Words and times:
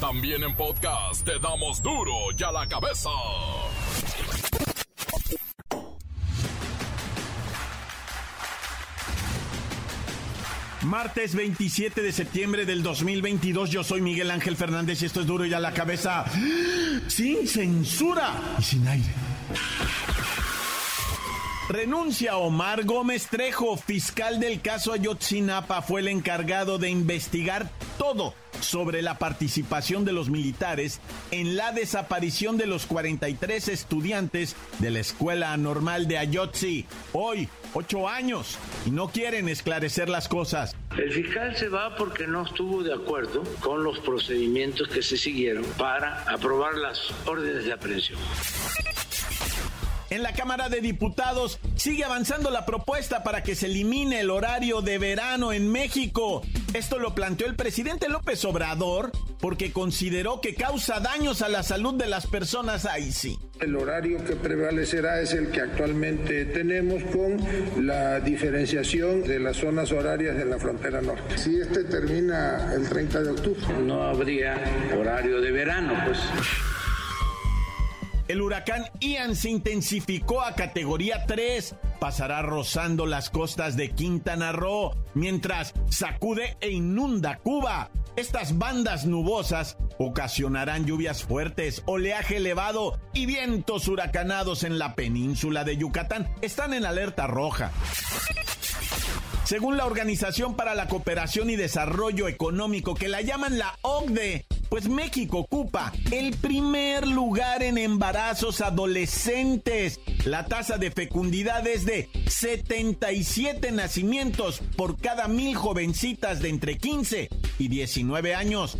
También 0.00 0.44
en 0.44 0.54
podcast 0.54 1.24
te 1.24 1.40
damos 1.40 1.82
duro 1.82 2.12
y 2.38 2.40
a 2.44 2.52
la 2.52 2.68
cabeza. 2.68 3.10
Martes 10.82 11.34
27 11.34 12.00
de 12.00 12.12
septiembre 12.12 12.64
del 12.64 12.84
2022, 12.84 13.70
yo 13.70 13.82
soy 13.82 14.00
Miguel 14.00 14.30
Ángel 14.30 14.56
Fernández 14.56 15.02
y 15.02 15.06
esto 15.06 15.20
es 15.20 15.26
duro 15.26 15.44
y 15.44 15.52
a 15.52 15.58
la 15.58 15.72
cabeza 15.72 16.24
sin 17.08 17.48
censura 17.48 18.34
y 18.56 18.62
sin 18.62 18.86
aire. 18.86 19.12
Renuncia 21.68 22.36
Omar 22.36 22.84
Gómez 22.84 23.26
Trejo, 23.26 23.76
fiscal 23.76 24.38
del 24.38 24.60
caso 24.60 24.92
Ayotzinapa, 24.92 25.82
fue 25.82 26.02
el 26.02 26.08
encargado 26.08 26.78
de 26.78 26.88
investigar 26.88 27.68
todo 27.98 28.32
sobre 28.60 29.02
la 29.02 29.18
participación 29.18 30.04
de 30.04 30.12
los 30.12 30.30
militares 30.30 31.00
en 31.30 31.56
la 31.56 31.72
desaparición 31.72 32.56
de 32.56 32.66
los 32.66 32.86
43 32.86 33.68
estudiantes 33.68 34.56
de 34.78 34.90
la 34.90 35.00
Escuela 35.00 35.56
Normal 35.56 36.08
de 36.08 36.18
Ayotzi. 36.18 36.86
Hoy, 37.12 37.48
ocho 37.74 38.08
años, 38.08 38.58
y 38.86 38.90
no 38.90 39.08
quieren 39.08 39.48
esclarecer 39.48 40.08
las 40.08 40.28
cosas. 40.28 40.76
El 40.96 41.12
fiscal 41.12 41.56
se 41.56 41.68
va 41.68 41.96
porque 41.96 42.26
no 42.26 42.44
estuvo 42.44 42.82
de 42.82 42.94
acuerdo 42.94 43.42
con 43.60 43.84
los 43.84 43.98
procedimientos 44.00 44.88
que 44.88 45.02
se 45.02 45.16
siguieron 45.16 45.64
para 45.76 46.22
aprobar 46.24 46.76
las 46.76 47.00
órdenes 47.26 47.64
de 47.64 47.72
aprehensión. 47.72 48.18
En 50.10 50.22
la 50.22 50.32
Cámara 50.32 50.70
de 50.70 50.80
Diputados 50.80 51.60
sigue 51.76 52.02
avanzando 52.02 52.50
la 52.50 52.64
propuesta 52.64 53.22
para 53.22 53.42
que 53.42 53.54
se 53.54 53.66
elimine 53.66 54.20
el 54.20 54.30
horario 54.30 54.80
de 54.80 54.96
verano 54.98 55.52
en 55.52 55.70
México. 55.70 56.42
Esto 56.72 56.98
lo 56.98 57.14
planteó 57.14 57.46
el 57.46 57.56
presidente 57.56 58.08
López 58.08 58.42
Obrador 58.46 59.12
porque 59.38 59.70
consideró 59.70 60.40
que 60.40 60.54
causa 60.54 61.00
daños 61.00 61.42
a 61.42 61.50
la 61.50 61.62
salud 61.62 61.94
de 61.94 62.06
las 62.06 62.26
personas 62.26 62.86
ahí 62.86 63.12
sí. 63.12 63.38
El 63.60 63.76
horario 63.76 64.24
que 64.24 64.34
prevalecerá 64.34 65.20
es 65.20 65.34
el 65.34 65.50
que 65.50 65.60
actualmente 65.60 66.46
tenemos 66.46 67.02
con 67.04 67.86
la 67.86 68.20
diferenciación 68.20 69.22
de 69.24 69.38
las 69.40 69.58
zonas 69.58 69.92
horarias 69.92 70.36
de 70.36 70.46
la 70.46 70.58
frontera 70.58 71.02
norte. 71.02 71.36
Si 71.36 71.60
este 71.60 71.84
termina 71.84 72.72
el 72.74 72.88
30 72.88 73.22
de 73.24 73.30
octubre. 73.30 73.60
No 73.84 74.04
habría 74.04 74.56
horario 74.98 75.40
de 75.40 75.50
verano, 75.52 75.94
pues. 76.06 76.18
El 78.28 78.42
huracán 78.42 78.84
Ian 79.00 79.34
se 79.34 79.48
intensificó 79.48 80.42
a 80.42 80.54
categoría 80.54 81.24
3. 81.26 81.74
Pasará 81.98 82.42
rozando 82.42 83.06
las 83.06 83.30
costas 83.30 83.74
de 83.74 83.90
Quintana 83.90 84.52
Roo 84.52 84.94
mientras 85.14 85.72
sacude 85.88 86.58
e 86.60 86.70
inunda 86.70 87.38
Cuba. 87.38 87.90
Estas 88.16 88.58
bandas 88.58 89.06
nubosas 89.06 89.78
ocasionarán 89.98 90.84
lluvias 90.84 91.24
fuertes, 91.24 91.82
oleaje 91.86 92.36
elevado 92.36 93.00
y 93.14 93.24
vientos 93.24 93.88
huracanados 93.88 94.62
en 94.62 94.78
la 94.78 94.94
península 94.94 95.64
de 95.64 95.78
Yucatán. 95.78 96.28
Están 96.42 96.74
en 96.74 96.84
alerta 96.84 97.26
roja. 97.26 97.72
Según 99.44 99.78
la 99.78 99.86
Organización 99.86 100.54
para 100.54 100.74
la 100.74 100.88
Cooperación 100.88 101.48
y 101.48 101.56
Desarrollo 101.56 102.28
Económico, 102.28 102.94
que 102.94 103.08
la 103.08 103.22
llaman 103.22 103.56
la 103.56 103.78
OCDE, 103.80 104.44
pues 104.68 104.88
México 104.88 105.38
ocupa 105.38 105.92
el 106.10 106.36
primer 106.36 107.06
lugar 107.06 107.62
en 107.62 107.78
embarazos 107.78 108.60
adolescentes. 108.60 110.00
La 110.24 110.46
tasa 110.46 110.78
de 110.78 110.90
fecundidad 110.90 111.66
es 111.66 111.84
de 111.84 112.08
77 112.26 113.72
nacimientos 113.72 114.60
por 114.76 114.98
cada 115.00 115.28
mil 115.28 115.54
jovencitas 115.56 116.40
de 116.40 116.48
entre 116.50 116.78
15 116.78 117.28
y 117.58 117.68
19 117.68 118.34
años. 118.34 118.78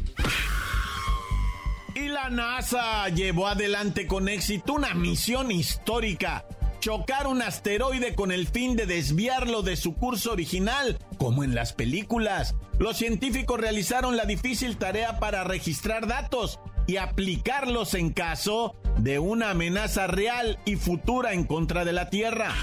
Y 1.95 2.08
la 2.08 2.30
NASA 2.30 3.08
llevó 3.08 3.48
adelante 3.48 4.06
con 4.06 4.28
éxito 4.28 4.75
una 4.75 4.95
misión 4.95 5.50
histórica 5.50 6.45
chocar 6.81 7.27
un 7.27 7.42
asteroide 7.42 8.14
con 8.14 8.33
el 8.33 8.47
fin 8.47 8.77
de 8.77 8.86
desviarlo 8.86 9.63
de 9.63 9.77
su 9.77 9.95
curso 9.95 10.33
original, 10.33 10.98
como 11.19 11.45
en 11.45 11.55
las 11.55 11.73
películas. 11.73 12.55
Los 12.79 12.97
científicos 12.97 13.61
realizaron 13.61 14.17
la 14.17 14.25
difícil 14.25 14.77
tarea 14.77 15.19
para 15.19 15.45
registrar 15.45 16.07
datos 16.07 16.61
y 16.86 16.97
aplicarlos 16.97 17.95
en 17.95 18.11
caso 18.11 18.77
de 18.98 19.19
una 19.19 19.51
amenaza 19.51 20.07
real 20.07 20.58
y 20.64 20.77
futura 20.77 21.33
en 21.33 21.45
contra 21.45 21.85
de 21.85 21.92
la 21.92 22.08
Tierra. 22.08 22.55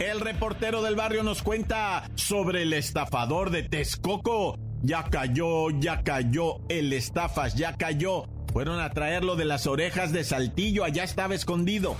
El 0.00 0.20
reportero 0.20 0.82
del 0.82 0.94
barrio 0.94 1.22
nos 1.22 1.42
cuenta 1.42 2.08
sobre 2.14 2.62
el 2.62 2.72
estafador 2.72 3.50
de 3.50 3.64
Texcoco. 3.64 4.56
Ya 4.80 5.04
cayó, 5.04 5.70
ya 5.70 6.02
cayó, 6.04 6.60
el 6.68 6.92
estafas 6.92 7.56
ya 7.56 7.76
cayó. 7.76 8.26
Fueron 8.52 8.80
a 8.80 8.90
traerlo 8.90 9.36
de 9.36 9.44
las 9.44 9.66
orejas 9.66 10.12
de 10.12 10.24
Saltillo, 10.24 10.84
allá 10.84 11.04
estaba 11.04 11.34
escondido. 11.34 11.96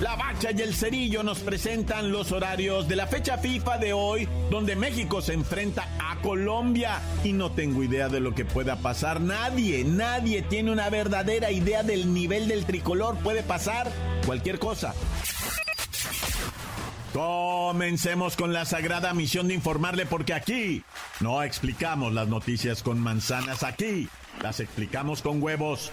La 0.00 0.16
Bacha 0.16 0.50
y 0.50 0.62
el 0.62 0.74
Cerillo 0.74 1.22
nos 1.22 1.40
presentan 1.40 2.10
los 2.10 2.32
horarios 2.32 2.88
de 2.88 2.96
la 2.96 3.06
fecha 3.06 3.36
FIFA 3.36 3.76
de 3.76 3.92
hoy, 3.92 4.26
donde 4.50 4.74
México 4.74 5.20
se 5.20 5.34
enfrenta 5.34 5.86
a 5.98 6.16
Colombia. 6.22 7.02
Y 7.22 7.34
no 7.34 7.50
tengo 7.50 7.82
idea 7.82 8.08
de 8.08 8.20
lo 8.20 8.34
que 8.34 8.46
pueda 8.46 8.76
pasar. 8.76 9.20
Nadie, 9.20 9.84
nadie 9.84 10.40
tiene 10.40 10.72
una 10.72 10.88
verdadera 10.88 11.50
idea 11.50 11.82
del 11.82 12.14
nivel 12.14 12.48
del 12.48 12.64
tricolor. 12.64 13.18
Puede 13.18 13.42
pasar 13.42 13.92
cualquier 14.24 14.58
cosa. 14.58 14.94
Comencemos 17.12 18.36
con 18.36 18.54
la 18.54 18.64
sagrada 18.64 19.12
misión 19.12 19.48
de 19.48 19.54
informarle 19.54 20.06
porque 20.06 20.32
aquí 20.32 20.82
no 21.20 21.42
explicamos 21.42 22.14
las 22.14 22.28
noticias 22.28 22.82
con 22.82 22.98
manzanas, 23.00 23.64
aquí 23.64 24.08
las 24.42 24.60
explicamos 24.60 25.20
con 25.20 25.42
huevos. 25.42 25.92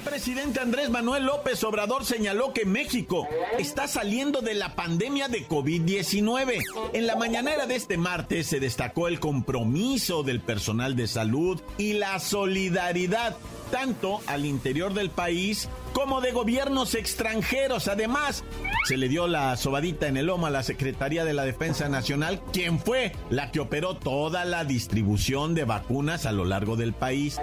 Presidente 0.00 0.60
Andrés 0.60 0.90
Manuel 0.90 1.24
López 1.24 1.62
Obrador 1.64 2.04
señaló 2.04 2.52
que 2.52 2.64
México 2.64 3.28
está 3.58 3.88
saliendo 3.88 4.40
de 4.40 4.54
la 4.54 4.74
pandemia 4.74 5.28
de 5.28 5.46
COVID-19. 5.46 6.62
En 6.92 7.06
la 7.06 7.16
mañanera 7.16 7.66
de 7.66 7.76
este 7.76 7.96
martes 7.96 8.46
se 8.46 8.60
destacó 8.60 9.08
el 9.08 9.20
compromiso 9.20 10.22
del 10.22 10.40
personal 10.40 10.96
de 10.96 11.06
salud 11.06 11.60
y 11.78 11.94
la 11.94 12.18
solidaridad 12.18 13.36
tanto 13.70 14.20
al 14.26 14.44
interior 14.44 14.94
del 14.94 15.10
país 15.10 15.68
como 15.92 16.20
de 16.20 16.32
gobiernos 16.32 16.94
extranjeros. 16.94 17.88
Además, 17.88 18.44
se 18.84 18.96
le 18.96 19.08
dio 19.08 19.26
la 19.26 19.56
sobadita 19.56 20.08
en 20.08 20.16
el 20.16 20.26
lomo 20.26 20.46
a 20.46 20.50
la 20.50 20.62
Secretaría 20.62 21.24
de 21.24 21.34
la 21.34 21.44
Defensa 21.44 21.88
Nacional, 21.88 22.40
quien 22.52 22.78
fue 22.78 23.12
la 23.30 23.50
que 23.50 23.60
operó 23.60 23.96
toda 23.96 24.44
la 24.44 24.64
distribución 24.64 25.54
de 25.54 25.64
vacunas 25.64 26.26
a 26.26 26.32
lo 26.32 26.44
largo 26.44 26.76
del 26.76 26.92
país. 26.92 27.38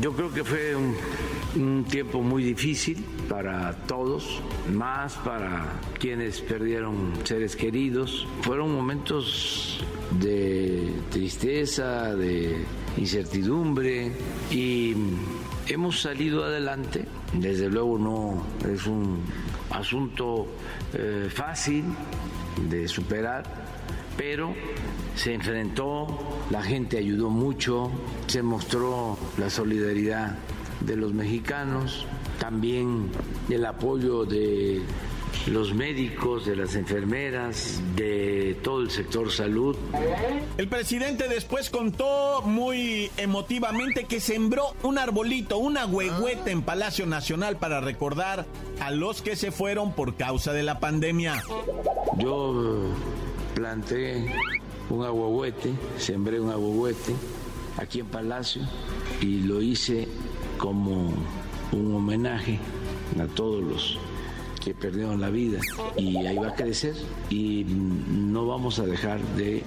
Yo 0.00 0.12
creo 0.12 0.32
que 0.32 0.44
fue 0.44 0.74
un, 0.74 0.96
un 1.56 1.84
tiempo 1.84 2.22
muy 2.22 2.42
difícil 2.42 3.04
para 3.28 3.72
todos, 3.86 4.40
más 4.72 5.14
para 5.16 5.80
quienes 5.98 6.40
perdieron 6.40 7.12
seres 7.24 7.56
queridos. 7.56 8.26
Fueron 8.42 8.74
momentos 8.74 9.84
de 10.20 10.90
tristeza, 11.10 12.14
de 12.14 12.64
incertidumbre 12.96 14.12
y 14.50 14.94
hemos 15.68 16.00
salido 16.00 16.44
adelante. 16.44 17.06
Desde 17.32 17.68
luego 17.68 17.98
no 17.98 18.46
es 18.72 18.86
un 18.86 19.20
asunto 19.70 20.46
eh, 20.94 21.28
fácil 21.32 21.84
de 22.68 22.88
superar, 22.88 23.44
pero 24.16 24.54
se 25.14 25.34
enfrentó, 25.34 26.06
la 26.50 26.62
gente 26.62 26.98
ayudó 26.98 27.30
mucho, 27.30 27.90
se 28.26 28.42
mostró 28.42 29.18
la 29.38 29.48
solidaridad 29.50 30.36
de 30.86 30.96
los 30.96 31.12
mexicanos, 31.12 32.06
también 32.38 33.08
el 33.48 33.64
apoyo 33.64 34.24
de 34.24 34.82
los 35.46 35.74
médicos, 35.74 36.46
de 36.46 36.56
las 36.56 36.74
enfermeras, 36.76 37.80
de 37.96 38.56
todo 38.62 38.82
el 38.82 38.90
sector 38.90 39.30
salud. 39.30 39.76
El 40.56 40.68
presidente 40.68 41.28
después 41.28 41.70
contó 41.70 42.42
muy 42.42 43.10
emotivamente 43.16 44.04
que 44.04 44.20
sembró 44.20 44.74
un 44.82 44.98
arbolito, 44.98 45.58
una 45.58 45.86
huehueta 45.86 46.50
en 46.50 46.62
Palacio 46.62 47.06
Nacional 47.06 47.56
para 47.56 47.80
recordar 47.80 48.46
a 48.80 48.90
los 48.90 49.22
que 49.22 49.36
se 49.36 49.50
fueron 49.50 49.92
por 49.92 50.16
causa 50.16 50.52
de 50.52 50.62
la 50.62 50.78
pandemia. 50.78 51.42
Yo 52.18 52.92
planté 53.54 54.24
un 54.90 55.04
aguahuete, 55.04 55.72
sembré 55.98 56.40
un 56.40 56.50
aguahuete 56.50 57.14
aquí 57.78 58.00
en 58.00 58.06
Palacio 58.06 58.62
y 59.20 59.40
lo 59.40 59.62
hice 59.62 60.06
como 60.62 61.12
un 61.72 61.94
homenaje 61.96 62.60
a 63.20 63.26
todos 63.26 63.64
los 63.64 63.98
que 64.64 64.74
perdieron 64.74 65.20
la 65.20 65.28
vida 65.28 65.58
y 65.96 66.16
ahí 66.18 66.36
va 66.36 66.50
a 66.50 66.54
crecer 66.54 66.94
y 67.30 67.64
no 67.64 68.46
vamos 68.46 68.78
a 68.78 68.84
dejar 68.84 69.20
de 69.34 69.64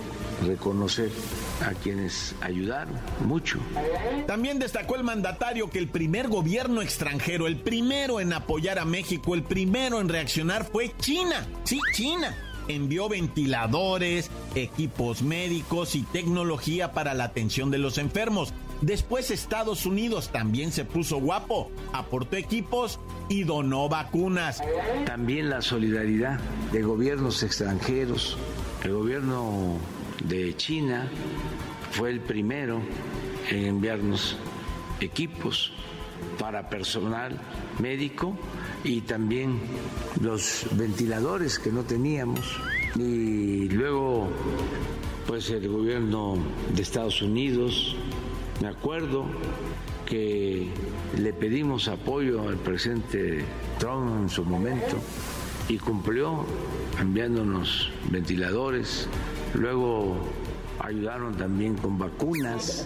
reconocer 0.47 1.11
a 1.65 1.73
quienes 1.73 2.33
ayudaron 2.39 2.95
mucho. 3.25 3.59
También 4.25 4.57
destacó 4.57 4.95
el 4.95 5.03
mandatario 5.03 5.69
que 5.69 5.79
el 5.79 5.89
primer 5.89 6.29
gobierno 6.29 6.81
extranjero, 6.81 7.45
el 7.47 7.57
primero 7.57 8.21
en 8.21 8.31
apoyar 8.31 8.79
a 8.79 8.85
México, 8.85 9.35
el 9.35 9.43
primero 9.43 9.99
en 9.99 10.07
reaccionar 10.07 10.63
fue 10.63 10.93
China. 10.97 11.45
Sí, 11.65 11.77
China. 11.93 12.33
Envió 12.69 13.09
ventiladores, 13.09 14.31
equipos 14.55 15.21
médicos 15.21 15.93
y 15.93 16.03
tecnología 16.03 16.93
para 16.93 17.13
la 17.13 17.25
atención 17.25 17.69
de 17.69 17.79
los 17.79 17.97
enfermos. 17.97 18.53
Después 18.81 19.31
Estados 19.31 19.85
Unidos 19.85 20.29
también 20.31 20.71
se 20.71 20.85
puso 20.85 21.17
guapo, 21.17 21.71
aportó 21.93 22.35
equipos 22.35 22.99
y 23.29 23.43
donó 23.43 23.89
vacunas. 23.89 24.61
También 25.05 25.49
la 25.49 25.61
solidaridad 25.61 26.39
de 26.71 26.83
gobiernos 26.83 27.41
extranjeros. 27.43 28.37
El 28.83 28.93
gobierno 28.93 29.77
de 30.23 30.55
China 30.57 31.09
fue 31.91 32.11
el 32.11 32.19
primero 32.19 32.81
en 33.49 33.65
enviarnos 33.65 34.37
equipos 34.99 35.71
para 36.39 36.69
personal 36.69 37.39
médico 37.79 38.37
y 38.83 39.01
también 39.01 39.59
los 40.21 40.65
ventiladores 40.71 41.59
que 41.59 41.71
no 41.71 41.83
teníamos 41.83 42.57
y 42.95 43.67
luego 43.69 44.29
pues 45.27 45.49
el 45.49 45.67
gobierno 45.67 46.37
de 46.73 46.81
Estados 46.81 47.21
Unidos 47.21 47.95
me 48.61 48.67
acuerdo 48.67 49.25
que 50.05 50.67
le 51.17 51.33
pedimos 51.33 51.87
apoyo 51.87 52.47
al 52.47 52.57
presidente 52.57 53.43
Trump 53.79 54.23
en 54.23 54.29
su 54.29 54.45
momento 54.45 54.97
y 55.67 55.77
cumplió 55.77 56.45
enviándonos 56.99 57.89
ventiladores, 58.09 59.07
luego 59.53 60.17
ayudaron 60.79 61.35
también 61.35 61.75
con 61.75 61.97
vacunas. 61.97 62.85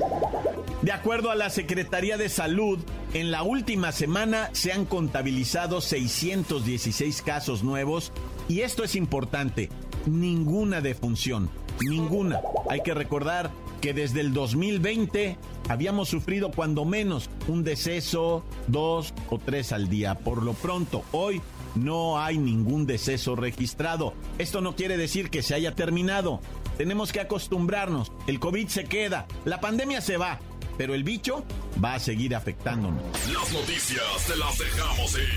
De 0.82 0.92
acuerdo 0.92 1.30
a 1.30 1.36
la 1.36 1.50
Secretaría 1.50 2.18
de 2.18 2.30
Salud, 2.30 2.80
en 3.14 3.32
la 3.32 3.44
última 3.44 3.92
semana 3.92 4.50
se 4.54 4.72
han 4.72 4.86
contabilizado 4.86 5.82
616 5.82 7.22
casos 7.22 7.64
nuevos 7.64 8.12
y 8.48 8.62
esto 8.62 8.84
es 8.84 8.96
importante, 8.96 9.70
ninguna 10.06 10.80
defunción, 10.80 11.50
ninguna. 11.82 12.40
Hay 12.70 12.82
que 12.82 12.94
recordar 12.94 13.52
que 13.80 13.94
desde 13.94 14.22
el 14.22 14.34
2020 14.34 15.38
habíamos 15.70 16.10
sufrido 16.10 16.52
cuando 16.52 16.86
menos 16.86 17.30
un 17.48 17.64
deceso, 17.64 18.44
dos 18.68 19.14
o 19.30 19.40
tres 19.40 19.72
al 19.72 19.90
día. 19.90 20.16
Por 20.16 20.44
lo 20.44 20.54
pronto, 20.54 21.04
hoy 21.12 21.42
no 21.76 22.20
hay 22.20 22.38
ningún 22.38 22.86
deceso 22.86 23.36
registrado. 23.36 24.14
Esto 24.38 24.62
no 24.62 24.76
quiere 24.76 24.98
decir 24.98 25.30
que 25.30 25.44
se 25.44 25.56
haya 25.56 25.76
terminado. 25.76 26.42
Tenemos 26.78 27.12
que 27.12 27.20
acostumbrarnos. 27.20 28.12
El 28.28 28.40
COVID 28.40 28.68
se 28.68 28.86
queda, 28.86 29.28
la 29.46 29.60
pandemia 29.60 30.02
se 30.02 30.18
va, 30.18 30.40
pero 30.78 30.94
el 30.94 31.04
bicho 31.04 31.44
va 31.84 31.96
a 31.96 32.00
seguir 32.00 32.36
afectándonos. 32.36 33.04
Las 33.34 33.52
noticias 33.52 34.26
te 34.28 34.38
las 34.38 34.58
dejamos 34.58 35.14
ir. 35.14 35.30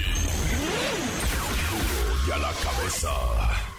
Y 2.29 2.31
a 2.31 2.39
la 2.39 2.53
cabeza. 2.53 3.72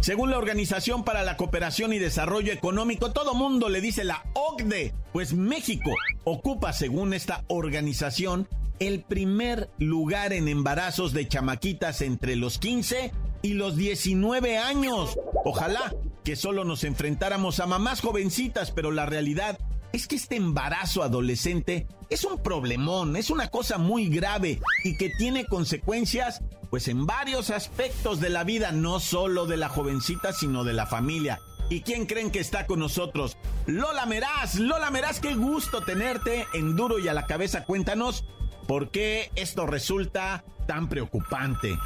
Según 0.00 0.30
la 0.30 0.38
Organización 0.38 1.04
para 1.04 1.22
la 1.22 1.36
Cooperación 1.36 1.92
y 1.92 1.98
Desarrollo 1.98 2.52
Económico, 2.52 3.10
todo 3.10 3.34
mundo 3.34 3.68
le 3.68 3.80
dice 3.80 4.04
la 4.04 4.24
OCDE, 4.34 4.94
pues 5.12 5.34
México 5.34 5.90
ocupa, 6.24 6.72
según 6.72 7.12
esta 7.14 7.44
organización, 7.48 8.48
el 8.78 9.02
primer 9.02 9.68
lugar 9.78 10.32
en 10.32 10.46
embarazos 10.46 11.12
de 11.12 11.26
chamaquitas 11.26 12.00
entre 12.00 12.36
los 12.36 12.58
15 12.58 13.12
y 13.42 13.54
los 13.54 13.76
19 13.76 14.56
años. 14.56 15.18
Ojalá 15.44 15.92
que 16.22 16.36
solo 16.36 16.64
nos 16.64 16.84
enfrentáramos 16.84 17.58
a 17.58 17.66
mamás 17.66 18.00
jovencitas, 18.00 18.70
pero 18.70 18.92
la 18.92 19.04
realidad 19.04 19.58
es 19.92 20.06
que 20.06 20.16
este 20.16 20.36
embarazo 20.36 21.02
adolescente 21.02 21.86
es 22.10 22.24
un 22.24 22.42
problemón, 22.42 23.16
es 23.16 23.30
una 23.30 23.48
cosa 23.48 23.78
muy 23.78 24.08
grave 24.08 24.60
y 24.84 24.96
que 24.96 25.10
tiene 25.18 25.46
consecuencias 25.46 26.42
pues 26.70 26.88
en 26.88 27.06
varios 27.06 27.50
aspectos 27.50 28.20
de 28.20 28.28
la 28.28 28.44
vida, 28.44 28.72
no 28.72 29.00
solo 29.00 29.46
de 29.46 29.56
la 29.56 29.68
jovencita, 29.68 30.32
sino 30.32 30.64
de 30.64 30.74
la 30.74 30.86
familia. 30.86 31.40
¿Y 31.70 31.82
quién 31.82 32.06
creen 32.06 32.30
que 32.30 32.40
está 32.40 32.66
con 32.66 32.78
nosotros? 32.78 33.36
Lola 33.66 34.06
Meraz, 34.06 34.56
Lola 34.56 34.90
Meraz, 34.90 35.20
qué 35.20 35.34
gusto 35.34 35.82
tenerte 35.82 36.46
en 36.54 36.76
Duro 36.76 36.98
y 36.98 37.08
a 37.08 37.14
la 37.14 37.26
cabeza. 37.26 37.64
Cuéntanos 37.64 38.24
por 38.66 38.90
qué 38.90 39.30
esto 39.34 39.66
resulta 39.66 40.44
tan 40.66 40.88
preocupante. 40.88 41.78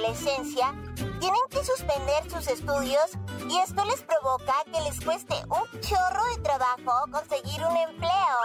Adolescencia 0.00 0.74
tienen 1.20 1.40
que 1.50 1.62
suspender 1.62 2.30
sus 2.30 2.46
estudios 2.48 3.10
y 3.48 3.58
esto 3.58 3.84
les 3.84 4.02
provoca 4.02 4.54
que 4.72 4.80
les 4.80 4.98
cueste 5.00 5.34
un 5.48 5.80
chorro 5.80 6.24
de 6.34 6.42
trabajo 6.42 7.04
conseguir 7.10 7.62
un 7.64 7.76
empleo. 7.76 8.38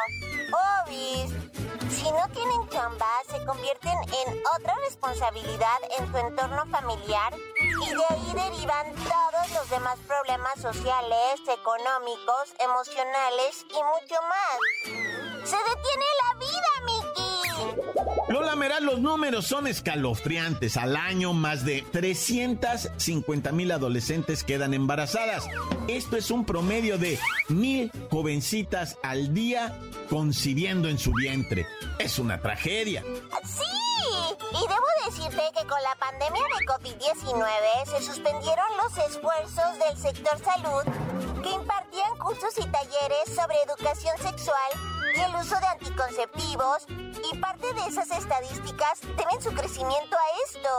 Obis, 0.83 1.31
si 1.89 2.11
no 2.11 2.27
tienen 2.33 2.67
chamba, 2.69 3.07
se 3.29 3.43
convierten 3.45 3.93
en 3.93 4.41
otra 4.57 4.75
responsabilidad 4.83 5.77
en 5.97 6.11
su 6.11 6.17
entorno 6.17 6.65
familiar 6.67 7.33
y 7.57 7.89
de 7.89 8.03
ahí 8.09 8.33
derivan 8.33 8.93
todos 8.95 9.51
los 9.55 9.69
demás 9.69 9.97
problemas 10.07 10.59
sociales, 10.59 11.39
económicos, 11.47 12.53
emocionales 12.59 13.65
y 13.69 13.81
mucho 13.81 14.21
más. 14.23 15.49
Se 15.49 15.57
detiene 15.57 16.05
la 16.21 16.39
vida, 16.39 16.71
Mickey. 16.85 16.94
Lola 18.29 18.55
los 18.81 18.99
números 18.99 19.45
son 19.45 19.67
escalofriantes. 19.67 20.77
Al 20.77 20.95
año, 20.95 21.33
más 21.33 21.65
de 21.65 21.83
350 21.91 23.51
mil 23.51 23.71
adolescentes 23.71 24.43
quedan 24.43 24.73
embarazadas. 24.73 25.45
Esto 25.87 26.17
es 26.17 26.31
un 26.31 26.45
promedio 26.45 26.97
de 26.97 27.19
mil 27.49 27.91
jovencitas 28.09 28.97
al 29.03 29.33
día 29.33 29.79
concibiendo 30.09 30.89
en 30.89 30.97
su 30.97 31.13
vientre. 31.13 31.67
Es 31.99 32.19
una 32.19 32.41
tragedia. 32.41 33.03
Sí, 33.43 33.63
y 34.51 34.67
debo 34.67 35.09
decirte 35.09 35.43
que 35.57 35.67
con 35.67 35.81
la 35.83 35.95
pandemia 35.99 36.43
de 36.43 36.65
COVID-19 36.67 37.85
se 37.85 38.05
suspendieron 38.05 38.65
los 38.83 38.97
esfuerzos 39.05 39.79
del 39.87 39.97
sector 39.97 40.39
salud 40.39 40.83
que 41.43 41.51
impartían 41.51 42.17
cursos 42.17 42.53
y 42.57 42.67
talleres 42.67 43.35
sobre 43.35 43.55
educación 43.65 44.17
sexual 44.17 44.94
el 45.21 45.35
uso 45.35 45.59
de 45.59 45.67
anticonceptivos 45.67 46.85
y 46.89 47.37
parte 47.37 47.73
de 47.73 47.87
esas 47.87 48.11
estadísticas 48.11 48.99
deben 49.01 49.41
su 49.41 49.53
crecimiento 49.53 50.17
a 50.17 50.49
esto. 50.49 50.69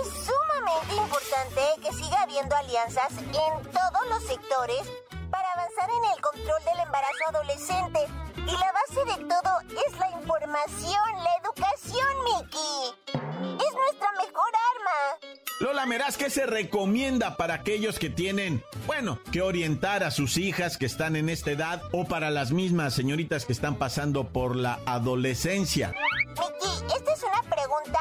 Es 0.00 0.08
sumamente 0.26 0.94
importante 0.94 1.62
que 1.82 1.92
siga 1.92 2.22
habiendo 2.22 2.54
alianzas 2.56 3.12
en 3.18 3.70
todos 3.72 4.08
los 4.08 4.22
sectores 4.24 4.82
para 5.30 5.50
avanzar 5.52 5.88
en 5.90 6.04
el 6.12 6.20
control 6.20 6.64
del 6.64 6.80
embarazo 6.80 7.28
adolescente. 7.28 8.06
Y 8.36 8.52
la 8.58 8.72
base 8.88 9.04
de 9.04 9.24
todo 9.24 9.82
es 9.86 9.98
la 9.98 10.10
información, 10.10 11.02
la 11.22 11.30
educación, 11.42 12.06
Mickey. 12.24 13.16
Es 13.34 13.74
nuestra 13.74 14.12
mejor 14.12 14.50
arma. 14.74 15.30
Lola 15.60 15.86
Meraz, 15.86 16.16
¿qué 16.16 16.30
se 16.30 16.46
recomienda 16.46 17.36
para 17.36 17.54
aquellos 17.54 17.98
que 17.98 18.10
tienen, 18.10 18.62
bueno, 18.86 19.18
que 19.32 19.42
orientar 19.42 20.04
a 20.04 20.10
sus 20.10 20.36
hijas 20.36 20.76
que 20.76 20.86
están 20.86 21.16
en 21.16 21.28
esta 21.28 21.50
edad 21.50 21.82
o 21.92 22.04
para 22.04 22.30
las 22.30 22.52
mismas 22.52 22.94
señoritas 22.94 23.46
que 23.46 23.52
están 23.52 23.76
pasando 23.76 24.28
por 24.28 24.54
la 24.54 24.78
adolescencia? 24.86 25.94
Miki, 26.28 26.94
esta 26.94 27.12
es 27.12 27.22
una 27.22 27.42
pregunta 27.42 28.00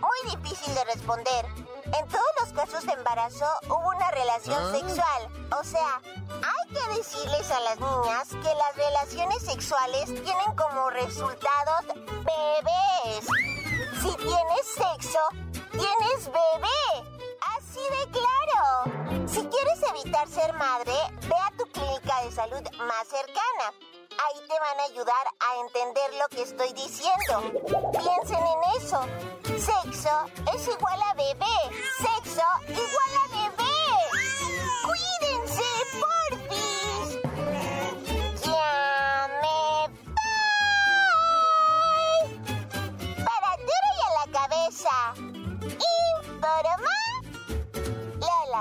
muy 0.00 0.36
difícil 0.36 0.74
de 0.74 0.84
responder. 0.84 1.46
En 1.86 2.06
todos 2.08 2.26
los 2.40 2.52
casos 2.52 2.86
de 2.86 2.92
embarazo 2.92 3.46
hubo 3.66 3.88
una 3.88 4.10
relación 4.10 4.62
ah. 4.62 4.78
sexual. 4.78 5.58
O 5.58 5.64
sea, 5.64 6.00
hay 6.28 6.68
que 6.68 6.98
decirles 6.98 7.50
a 7.50 7.60
las 7.60 7.80
niñas 7.80 8.28
que 8.28 8.54
las 8.54 8.76
relaciones 8.76 9.42
sexuales 9.42 10.19
tienen 10.20 10.54
como 10.56 10.90
resultados 10.90 11.86
bebés. 11.86 13.26
Si 14.02 14.16
tienes 14.16 14.66
sexo, 14.74 15.18
tienes 15.72 16.26
bebé. 16.26 17.10
Así 17.56 17.80
de 17.80 18.10
claro. 18.10 19.26
Si 19.26 19.40
quieres 19.46 19.82
evitar 19.90 20.28
ser 20.28 20.52
madre, 20.54 20.92
ve 21.22 21.34
a 21.34 21.50
tu 21.56 21.64
clínica 21.66 22.22
de 22.24 22.32
salud 22.32 22.62
más 22.78 23.08
cercana. 23.08 23.72
Ahí 24.10 24.40
te 24.46 24.58
van 24.58 24.80
a 24.80 24.84
ayudar 24.84 25.26
a 25.38 25.60
entender 25.60 26.14
lo 26.20 26.28
que 26.28 26.42
estoy 26.42 26.72
diciendo. 26.74 27.90
Piensen 27.92 28.44
en 28.46 28.82
eso. 28.82 29.00
Sexo 29.44 30.26
es 30.54 30.68
igual 30.68 31.02
a 31.02 31.14
bebé. 31.14 31.56
Sexo 31.98 32.42
igual 32.68 33.12
a 33.19 33.19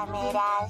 Bye. 0.05 0.69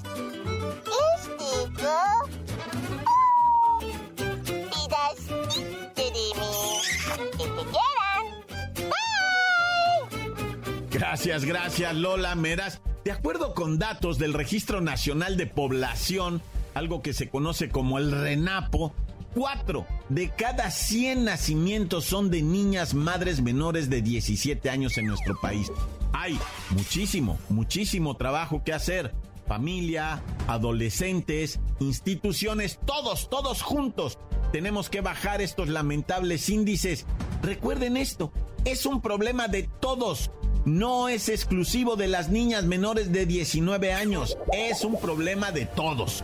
Gracias, 10.90 11.44
gracias 11.44 11.94
Lola 11.94 12.34
Meras. 12.34 12.80
De 13.04 13.12
acuerdo 13.12 13.54
con 13.54 13.78
datos 13.78 14.18
del 14.18 14.34
Registro 14.34 14.80
Nacional 14.80 15.36
de 15.36 15.46
Población, 15.46 16.42
algo 16.74 17.00
que 17.00 17.12
se 17.12 17.28
conoce 17.28 17.68
como 17.68 17.98
el 17.98 18.10
RENAPO, 18.10 18.92
Cuatro 19.34 19.86
de 20.10 20.28
cada 20.28 20.70
100 20.70 21.24
nacimientos 21.24 22.04
son 22.04 22.30
de 22.30 22.42
niñas 22.42 22.94
madres 22.94 23.40
menores 23.40 23.88
de 23.88 24.02
17 24.02 24.68
años 24.68 24.98
en 24.98 25.06
nuestro 25.06 25.40
país. 25.40 25.70
Hay 26.12 26.38
muchísimo, 26.70 27.38
muchísimo 27.48 28.16
trabajo 28.16 28.62
que 28.64 28.72
hacer. 28.72 29.14
Familia, 29.46 30.22
adolescentes, 30.48 31.60
instituciones, 31.78 32.78
todos, 32.84 33.30
todos 33.30 33.62
juntos. 33.62 34.18
Tenemos 34.52 34.90
que 34.90 35.00
bajar 35.00 35.40
estos 35.40 35.68
lamentables 35.68 36.48
índices. 36.48 37.06
Recuerden 37.42 37.96
esto, 37.96 38.32
es 38.64 38.86
un 38.86 39.00
problema 39.00 39.46
de 39.48 39.68
todos. 39.80 40.30
No 40.64 41.08
es 41.08 41.28
exclusivo 41.28 41.96
de 41.96 42.08
las 42.08 42.28
niñas 42.28 42.64
menores 42.64 43.12
de 43.12 43.26
19 43.26 43.92
años, 43.92 44.36
es 44.52 44.84
un 44.84 45.00
problema 45.00 45.52
de 45.52 45.66
todos. 45.66 46.22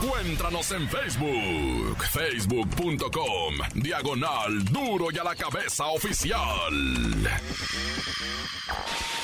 Encuéntranos 0.00 0.70
en 0.70 0.88
Facebook, 0.88 2.04
facebook.com, 2.12 3.54
diagonal 3.74 4.64
duro 4.66 5.08
y 5.10 5.18
a 5.18 5.24
la 5.24 5.34
cabeza 5.34 5.86
oficial. 5.86 6.72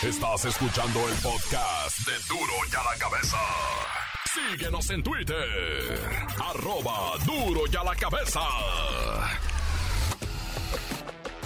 Estás 0.02 0.44
escuchando 0.46 1.08
el 1.08 1.14
podcast 1.16 1.98
de 2.00 2.14
duro 2.28 2.52
y 2.70 2.74
a 2.74 2.82
la 2.82 2.98
cabeza. 2.98 3.38
Síguenos 4.34 4.90
en 4.90 5.02
Twitter, 5.04 6.00
arroba 6.44 7.18
duro 7.24 7.62
y 7.70 7.76
a 7.76 7.84
la 7.84 7.94
cabeza. 7.94 8.40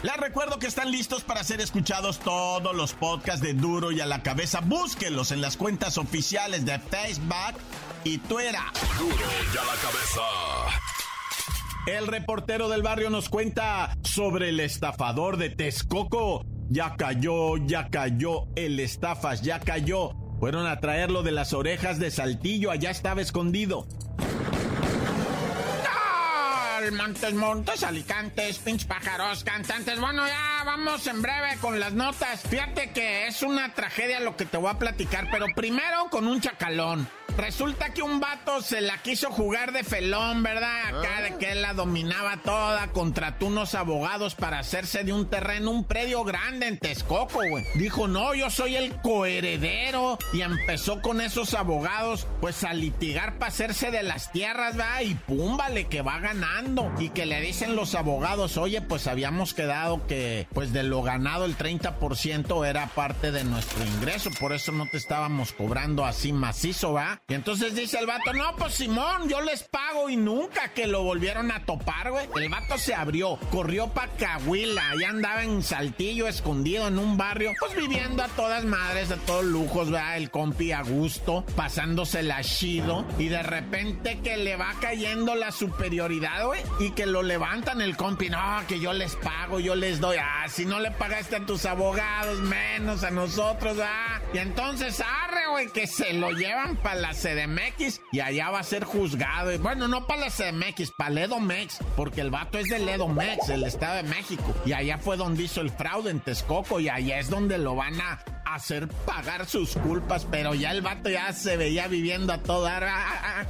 Les 0.03 0.17
recuerdo 0.17 0.59
que 0.61 0.69
están 0.69 0.91
listos 0.93 1.23
para 1.25 1.43
ser 1.45 1.61
escuchados 1.61 2.21
todos 2.21 2.75
los 2.75 2.95
podcasts 2.95 3.43
de 3.43 3.53
Duro 3.53 3.91
y 3.91 4.01
a 4.01 4.07
la 4.07 4.23
cabeza. 4.23 4.61
Búsquenlos 4.61 5.33
en 5.33 5.41
las 5.41 5.57
cuentas 5.57 5.99
oficiales 5.99 6.65
de 6.65 6.79
Facebook 6.79 7.57
y 8.05 8.19
Twitter. 8.19 8.55
Duro 8.99 9.15
y 9.15 9.57
a 9.57 9.65
la 9.65 9.75
cabeza. 9.81 10.23
El 11.87 12.07
reportero 12.07 12.69
del 12.69 12.83
barrio 12.83 13.09
nos 13.11 13.29
cuenta 13.29 13.97
sobre 14.03 14.51
el 14.51 14.61
estafador 14.61 15.39
de 15.39 15.51
Texcoco. 15.51 16.45
Ya 16.69 16.97
cayó, 16.97 17.57
ya 17.57 17.89
cayó, 17.89 18.45
el 18.57 18.79
estafas 18.79 19.41
ya 19.43 19.61
cayó. 19.61 20.11
Fueron 20.39 20.67
a 20.67 20.81
traerlo 20.81 21.23
de 21.23 21.33
las 21.33 21.53
orejas 21.53 21.99
de 21.99 22.11
Saltillo, 22.11 22.71
allá 22.71 22.91
estaba 22.91 23.23
escondido. 23.23 23.87
Montes, 26.93 27.35
montes, 27.35 27.83
alicantes, 27.83 28.59
pinch 28.61 28.87
pájaros, 28.87 29.45
cantantes. 29.45 30.01
Bueno, 30.01 30.27
ya 30.27 30.63
vamos 30.65 31.07
en 31.07 31.21
breve 31.21 31.59
con 31.61 31.79
las 31.79 31.93
notas. 31.93 32.41
Fíjate 32.43 32.93
que 32.93 33.27
es 33.27 33.43
una 33.43 33.75
tragedia 33.75 34.21
lo 34.21 34.37
que 34.37 34.47
te 34.47 34.57
voy 34.57 34.71
a 34.71 34.79
platicar, 34.79 35.29
pero 35.31 35.47
primero 35.55 36.09
con 36.11 36.27
un 36.27 36.41
chacalón. 36.41 37.07
Resulta 37.39 37.95
que 37.95 38.03
un 38.03 38.19
vato 38.19 38.61
se 38.63 38.81
la 38.81 38.99
quiso 38.99 39.31
jugar 39.31 39.71
de 39.73 39.85
felón, 39.85 40.43
¿verdad? 40.43 40.89
Acá 40.89 41.23
de 41.23 41.37
que 41.37 41.53
él 41.53 41.63
la 41.63 41.73
dominaba 41.73 42.39
toda, 42.39 42.89
contrató 42.89 43.47
unos 43.47 43.77
abogados 43.77 44.35
para 44.35 44.59
hacerse 44.59 45.05
de 45.05 45.13
un 45.13 45.31
terreno, 45.31 45.71
un 45.71 45.85
predio 45.85 46.25
grande 46.25 46.67
en 46.67 46.79
Texcoco, 46.79 47.39
güey. 47.49 47.65
Dijo, 47.77 48.09
no, 48.09 48.35
yo 48.35 48.51
soy 48.51 48.75
el 48.75 48.93
coheredero. 48.97 50.19
Y 50.33 50.41
empezó 50.41 51.01
con 51.01 51.21
esos 51.21 51.55
abogados, 51.55 52.27
pues 52.41 52.65
a 52.65 52.75
litigar 52.75 53.39
para 53.39 53.53
hacerse 53.53 53.93
de 53.93 54.03
las 54.03 54.33
tierras, 54.33 54.77
¿verdad? 54.77 55.03
Y 55.03 55.15
púmbale, 55.15 55.87
que 55.87 56.03
va 56.03 56.19
ganando. 56.19 56.93
Y 56.99 57.11
que 57.11 57.25
le 57.25 57.41
dicen 57.41 57.77
los 57.77 57.95
abogados, 57.95 58.57
oye, 58.57 58.83
pues 58.83 59.07
habíamos 59.07 59.55
quedado 59.55 60.05
que, 60.09 60.49
pues 60.53 60.73
de 60.73 60.83
lo 60.83 61.05
ganado 61.05 61.45
el 61.45 61.57
30% 61.57 62.67
era 62.67 62.89
parte 62.89 63.31
de 63.31 63.45
nuestro 63.45 63.85
ingreso. 63.85 64.31
Por 64.41 64.53
eso 64.53 64.73
no 64.73 64.87
te 64.91 64.97
estábamos 64.97 65.53
cobrando 65.53 66.05
así 66.05 66.33
macizo, 66.33 66.95
¿va? 66.95 67.23
Y 67.31 67.35
entonces 67.35 67.75
dice 67.75 67.99
el 67.99 68.07
vato, 68.07 68.33
no, 68.33 68.57
pues 68.57 68.73
Simón, 68.73 69.29
yo 69.29 69.43
les 69.43 69.63
pago 69.63 70.09
y 70.09 70.17
nunca 70.17 70.73
que 70.73 70.87
lo 70.87 71.03
volvieron 71.03 71.53
a 71.53 71.63
topar, 71.67 72.11
güey. 72.11 72.27
El 72.37 72.49
vato 72.49 72.79
se 72.79 72.95
abrió, 72.95 73.39
corrió 73.51 73.89
pa' 73.89 74.09
Cahuila, 74.19 74.95
ya 74.99 75.11
andaba 75.11 75.45
en 75.45 75.63
Saltillo 75.63 76.27
escondido 76.27 76.89
en 76.89 76.99
un 76.99 77.19
barrio, 77.19 77.53
pues 77.61 77.77
viviendo 77.77 78.23
a 78.23 78.29
todas 78.29 78.65
madres, 78.65 79.11
a 79.11 79.19
todos 79.19 79.45
lujos, 79.45 79.91
¿verdad? 79.91 80.17
El 80.17 80.31
compi 80.31 80.73
a 80.73 80.81
gusto, 80.81 81.45
pasándose 81.55 82.23
la 82.23 82.43
chido 82.43 83.05
y 83.19 83.29
de 83.29 83.43
repente 83.43 84.21
que 84.21 84.39
le 84.39 84.57
va 84.57 84.73
cayendo 84.81 85.35
la 85.35 85.53
superioridad, 85.53 86.47
güey, 86.47 86.63
y 86.81 86.93
que 86.93 87.05
lo 87.05 87.23
levantan 87.23 87.83
el 87.83 87.95
compi, 87.99 88.31
no, 88.31 88.63
que 88.67 88.81
yo 88.81 88.95
les 88.95 89.17
pago, 89.17 89.61
yo 89.61 89.75
les 89.75 90.01
doy, 90.01 90.17
ah, 90.19 90.47
si 90.49 90.65
no 90.65 90.81
le 90.81 90.93
pagaste 90.93 91.37
a 91.37 91.45
tus 91.45 91.67
abogados, 91.67 92.41
menos 92.41 93.05
a 93.05 93.11
nosotros, 93.11 93.77
ah. 93.83 94.19
Y 94.33 94.39
entonces, 94.39 94.99
arre, 95.03 95.28
güey, 95.51 95.69
que 95.69 95.87
se 95.87 96.13
lo 96.13 96.31
llevan 96.31 96.77
para 96.77 96.97
la 96.97 97.13
CDMX 97.13 98.01
y 98.13 98.21
allá 98.21 98.51
va 98.51 98.61
a 98.61 98.65
ser 98.65 98.85
juzgado. 98.85 99.53
Y 99.53 99.59
bueno, 99.59 99.89
no 99.89 100.07
para 100.07 100.23
la 100.23 100.31
CDMX, 100.31 100.93
para 100.97 101.11
Ledomex, 101.11 101.79
porque 101.97 102.21
el 102.21 102.31
vato 102.31 102.59
es 102.59 102.69
de 102.69 102.79
Ledomex, 102.79 103.49
el 103.49 103.65
Estado 103.65 103.97
de 103.97 104.03
México. 104.05 104.55
Y 104.65 104.73
allá 104.73 104.99
fue 104.99 105.17
donde 105.17 105.45
hizo 105.45 105.61
el 105.61 105.71
fraude 105.71 106.11
en 106.11 106.21
Texcoco 106.21 106.81
y 106.81 106.89
allá 106.89 107.19
es 107.19 107.31
donde 107.31 107.59
lo 107.59 107.75
van 107.75 108.01
a 108.01 108.23
hacer 108.45 108.89
pagar 108.89 109.47
sus 109.47 109.77
culpas, 109.77 110.27
pero 110.31 110.55
ya 110.55 110.71
el 110.71 110.83
vato 110.83 111.11
ya 111.11 111.33
se 111.33 111.57
veía 111.57 111.87
viviendo 111.89 112.33
a 112.33 112.39
toda. 112.39 112.69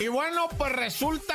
Y 0.00 0.08
bueno, 0.08 0.48
pues 0.58 0.72
resulta 0.72 1.34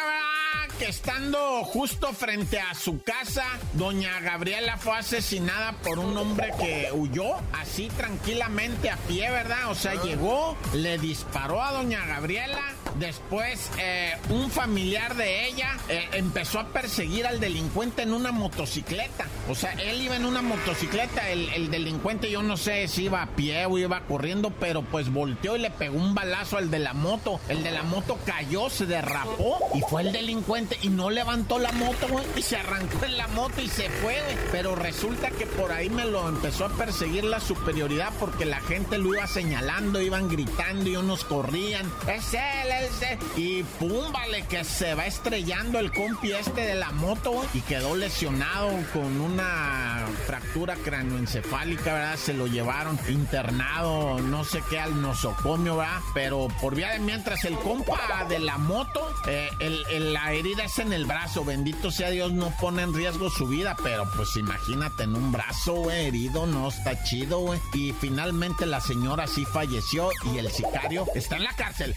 que 0.78 0.86
estando 0.86 1.64
justo 1.64 2.14
frente 2.14 2.60
a 2.60 2.74
su 2.76 3.02
casa, 3.02 3.46
doña 3.74 4.20
Gabriela 4.20 4.78
fue 4.78 4.98
asesinada 4.98 5.74
por 5.84 5.98
un 5.98 6.16
hombre 6.18 6.54
que 6.60 6.90
huyó 6.92 7.36
así 7.54 7.88
tranquilamente 7.90 8.90
a 8.90 8.98
pie, 8.98 9.30
¿verdad? 9.32 9.72
O 9.72 9.76
sea, 9.76 9.96
llegó, 10.04 10.56
le 10.74 10.98
disparó 10.98 11.64
a 11.64 11.72
doña 11.72 12.06
Gabriela, 12.06 12.62
después 13.00 13.70
eh, 13.80 14.14
un 14.30 14.50
familiar 14.50 15.16
de 15.16 15.48
ella 15.48 15.78
eh, 15.90 16.08
empezó 16.14 16.60
a 16.60 16.68
perseguir 16.68 17.26
al 17.26 17.40
delincuente 17.40 18.04
en 18.04 18.14
una 18.14 18.32
motocicleta. 18.32 19.26
O 19.50 19.56
sea, 19.56 19.74
él 19.74 20.02
iba 20.02 20.16
en 20.16 20.26
una 20.26 20.42
motocicleta, 20.42 21.30
el, 21.30 21.50
el 21.50 21.72
delincuente 21.72 22.30
yo 22.30 22.44
no 22.44 22.58
sé 22.58 22.88
si 22.88 23.06
iba 23.06 23.22
a 23.22 23.28
pie 23.28 23.66
o 23.66 23.78
iba 23.78 24.02
corriendo, 24.02 24.52
pero 24.52 24.82
pues 24.82 25.12
volteó 25.12 25.56
y 25.56 25.60
le 25.60 25.70
pegó 25.72 25.98
un 25.98 26.14
balazo 26.14 26.58
al 26.58 26.72
de 26.72 26.80
la 26.80 26.94
moto. 26.94 27.40
El 27.50 27.64
de 27.64 27.72
la 27.72 27.84
moto 27.84 28.18
cayó, 28.26 28.70
se 28.70 28.86
derrapó 28.86 29.60
y 29.74 29.82
fue 29.82 30.02
el 30.02 30.12
delincuente 30.12 30.78
y 30.82 30.90
no 30.90 31.10
levantó 31.10 31.60
la 31.60 31.72
moto, 31.74 32.08
güey, 32.10 32.26
y 32.36 32.42
se 32.42 32.58
arrancó 32.58 33.06
en 33.06 33.18
la 33.18 33.28
moto 33.30 33.62
y 33.62 33.68
se 33.68 33.90
fue, 33.90 34.22
güey. 34.22 34.38
Pero 34.52 34.76
resulta 34.76 35.30
que 35.32 35.46
por 35.46 35.72
ahí 35.72 35.90
me 35.90 36.06
lo 36.06 36.28
empezó 36.28 36.66
a 36.66 36.70
perseguir 36.70 37.24
la 37.24 37.40
superioridad 37.40 38.12
porque 38.20 38.46
la 38.46 38.60
gente 38.62 38.98
lo 38.98 39.14
iba 39.14 39.28
señalando, 39.28 40.02
iban 40.02 40.30
gritando 40.30 40.90
y 40.90 40.96
unos 40.96 41.24
corrían. 41.24 41.92
Es 42.08 42.34
él, 42.34 42.72
es 42.82 42.87
Y 43.36 43.64
pum, 43.64 44.12
vale, 44.12 44.44
que 44.48 44.64
se 44.64 44.94
va 44.96 45.06
estrellando 45.06 45.80
el 45.80 45.92
compi 45.92 46.32
este 46.32 46.62
de 46.62 46.76
la 46.76 46.92
moto, 46.92 47.44
y 47.54 47.62
quedó 47.62 47.96
lesionado 47.96 48.70
con 48.94 49.20
una 49.22 50.06
fractura 50.26 50.76
cráneoencefálica, 50.76 51.94
¿verdad? 51.94 52.16
Se 52.18 52.34
lo 52.34 52.48
llevaron 52.48 53.00
internado, 53.10 54.20
no 54.20 54.44
sé 54.44 54.62
qué, 54.70 54.80
al 54.80 55.02
nosocomio, 55.02 55.78
¿verdad? 55.78 56.00
Pero 56.14 56.48
por 56.62 56.76
vía 56.76 56.92
de 56.92 57.00
mientras 57.00 57.44
el 57.46 57.58
compa 57.60 58.26
de 58.30 58.40
la 58.40 58.58
moto, 58.58 59.14
eh, 59.28 59.50
el, 59.60 59.86
el- 59.92 60.14
la 60.14 60.32
herida 60.34 60.64
es 60.64 60.80
en 60.80 60.94
el 60.94 61.06
brazo, 61.06 61.44
bendito 61.44 61.92
sea 61.92 62.10
Dios, 62.10 62.32
no 62.32 62.52
pone 62.62 62.82
en 62.84 62.94
riesgo 62.94 63.30
su 63.30 63.48
vida, 63.48 63.76
pero 63.84 64.10
pues 64.16 64.36
imagínate 64.38 65.04
en 65.04 65.16
un 65.16 65.32
brazo, 65.32 65.74
güey, 65.74 66.06
herido, 66.08 66.46
no 66.48 66.70
está 66.70 67.04
chido, 67.04 67.40
güey. 67.40 67.60
Y 67.74 67.94
finalmente 68.00 68.66
la 68.66 68.80
señora 68.82 69.28
sí 69.28 69.46
falleció 69.46 70.10
y 70.34 70.38
el 70.38 70.50
sicario 70.52 71.06
está 71.14 71.36
en 71.36 71.44
la 71.44 71.54
cárcel. 71.56 71.96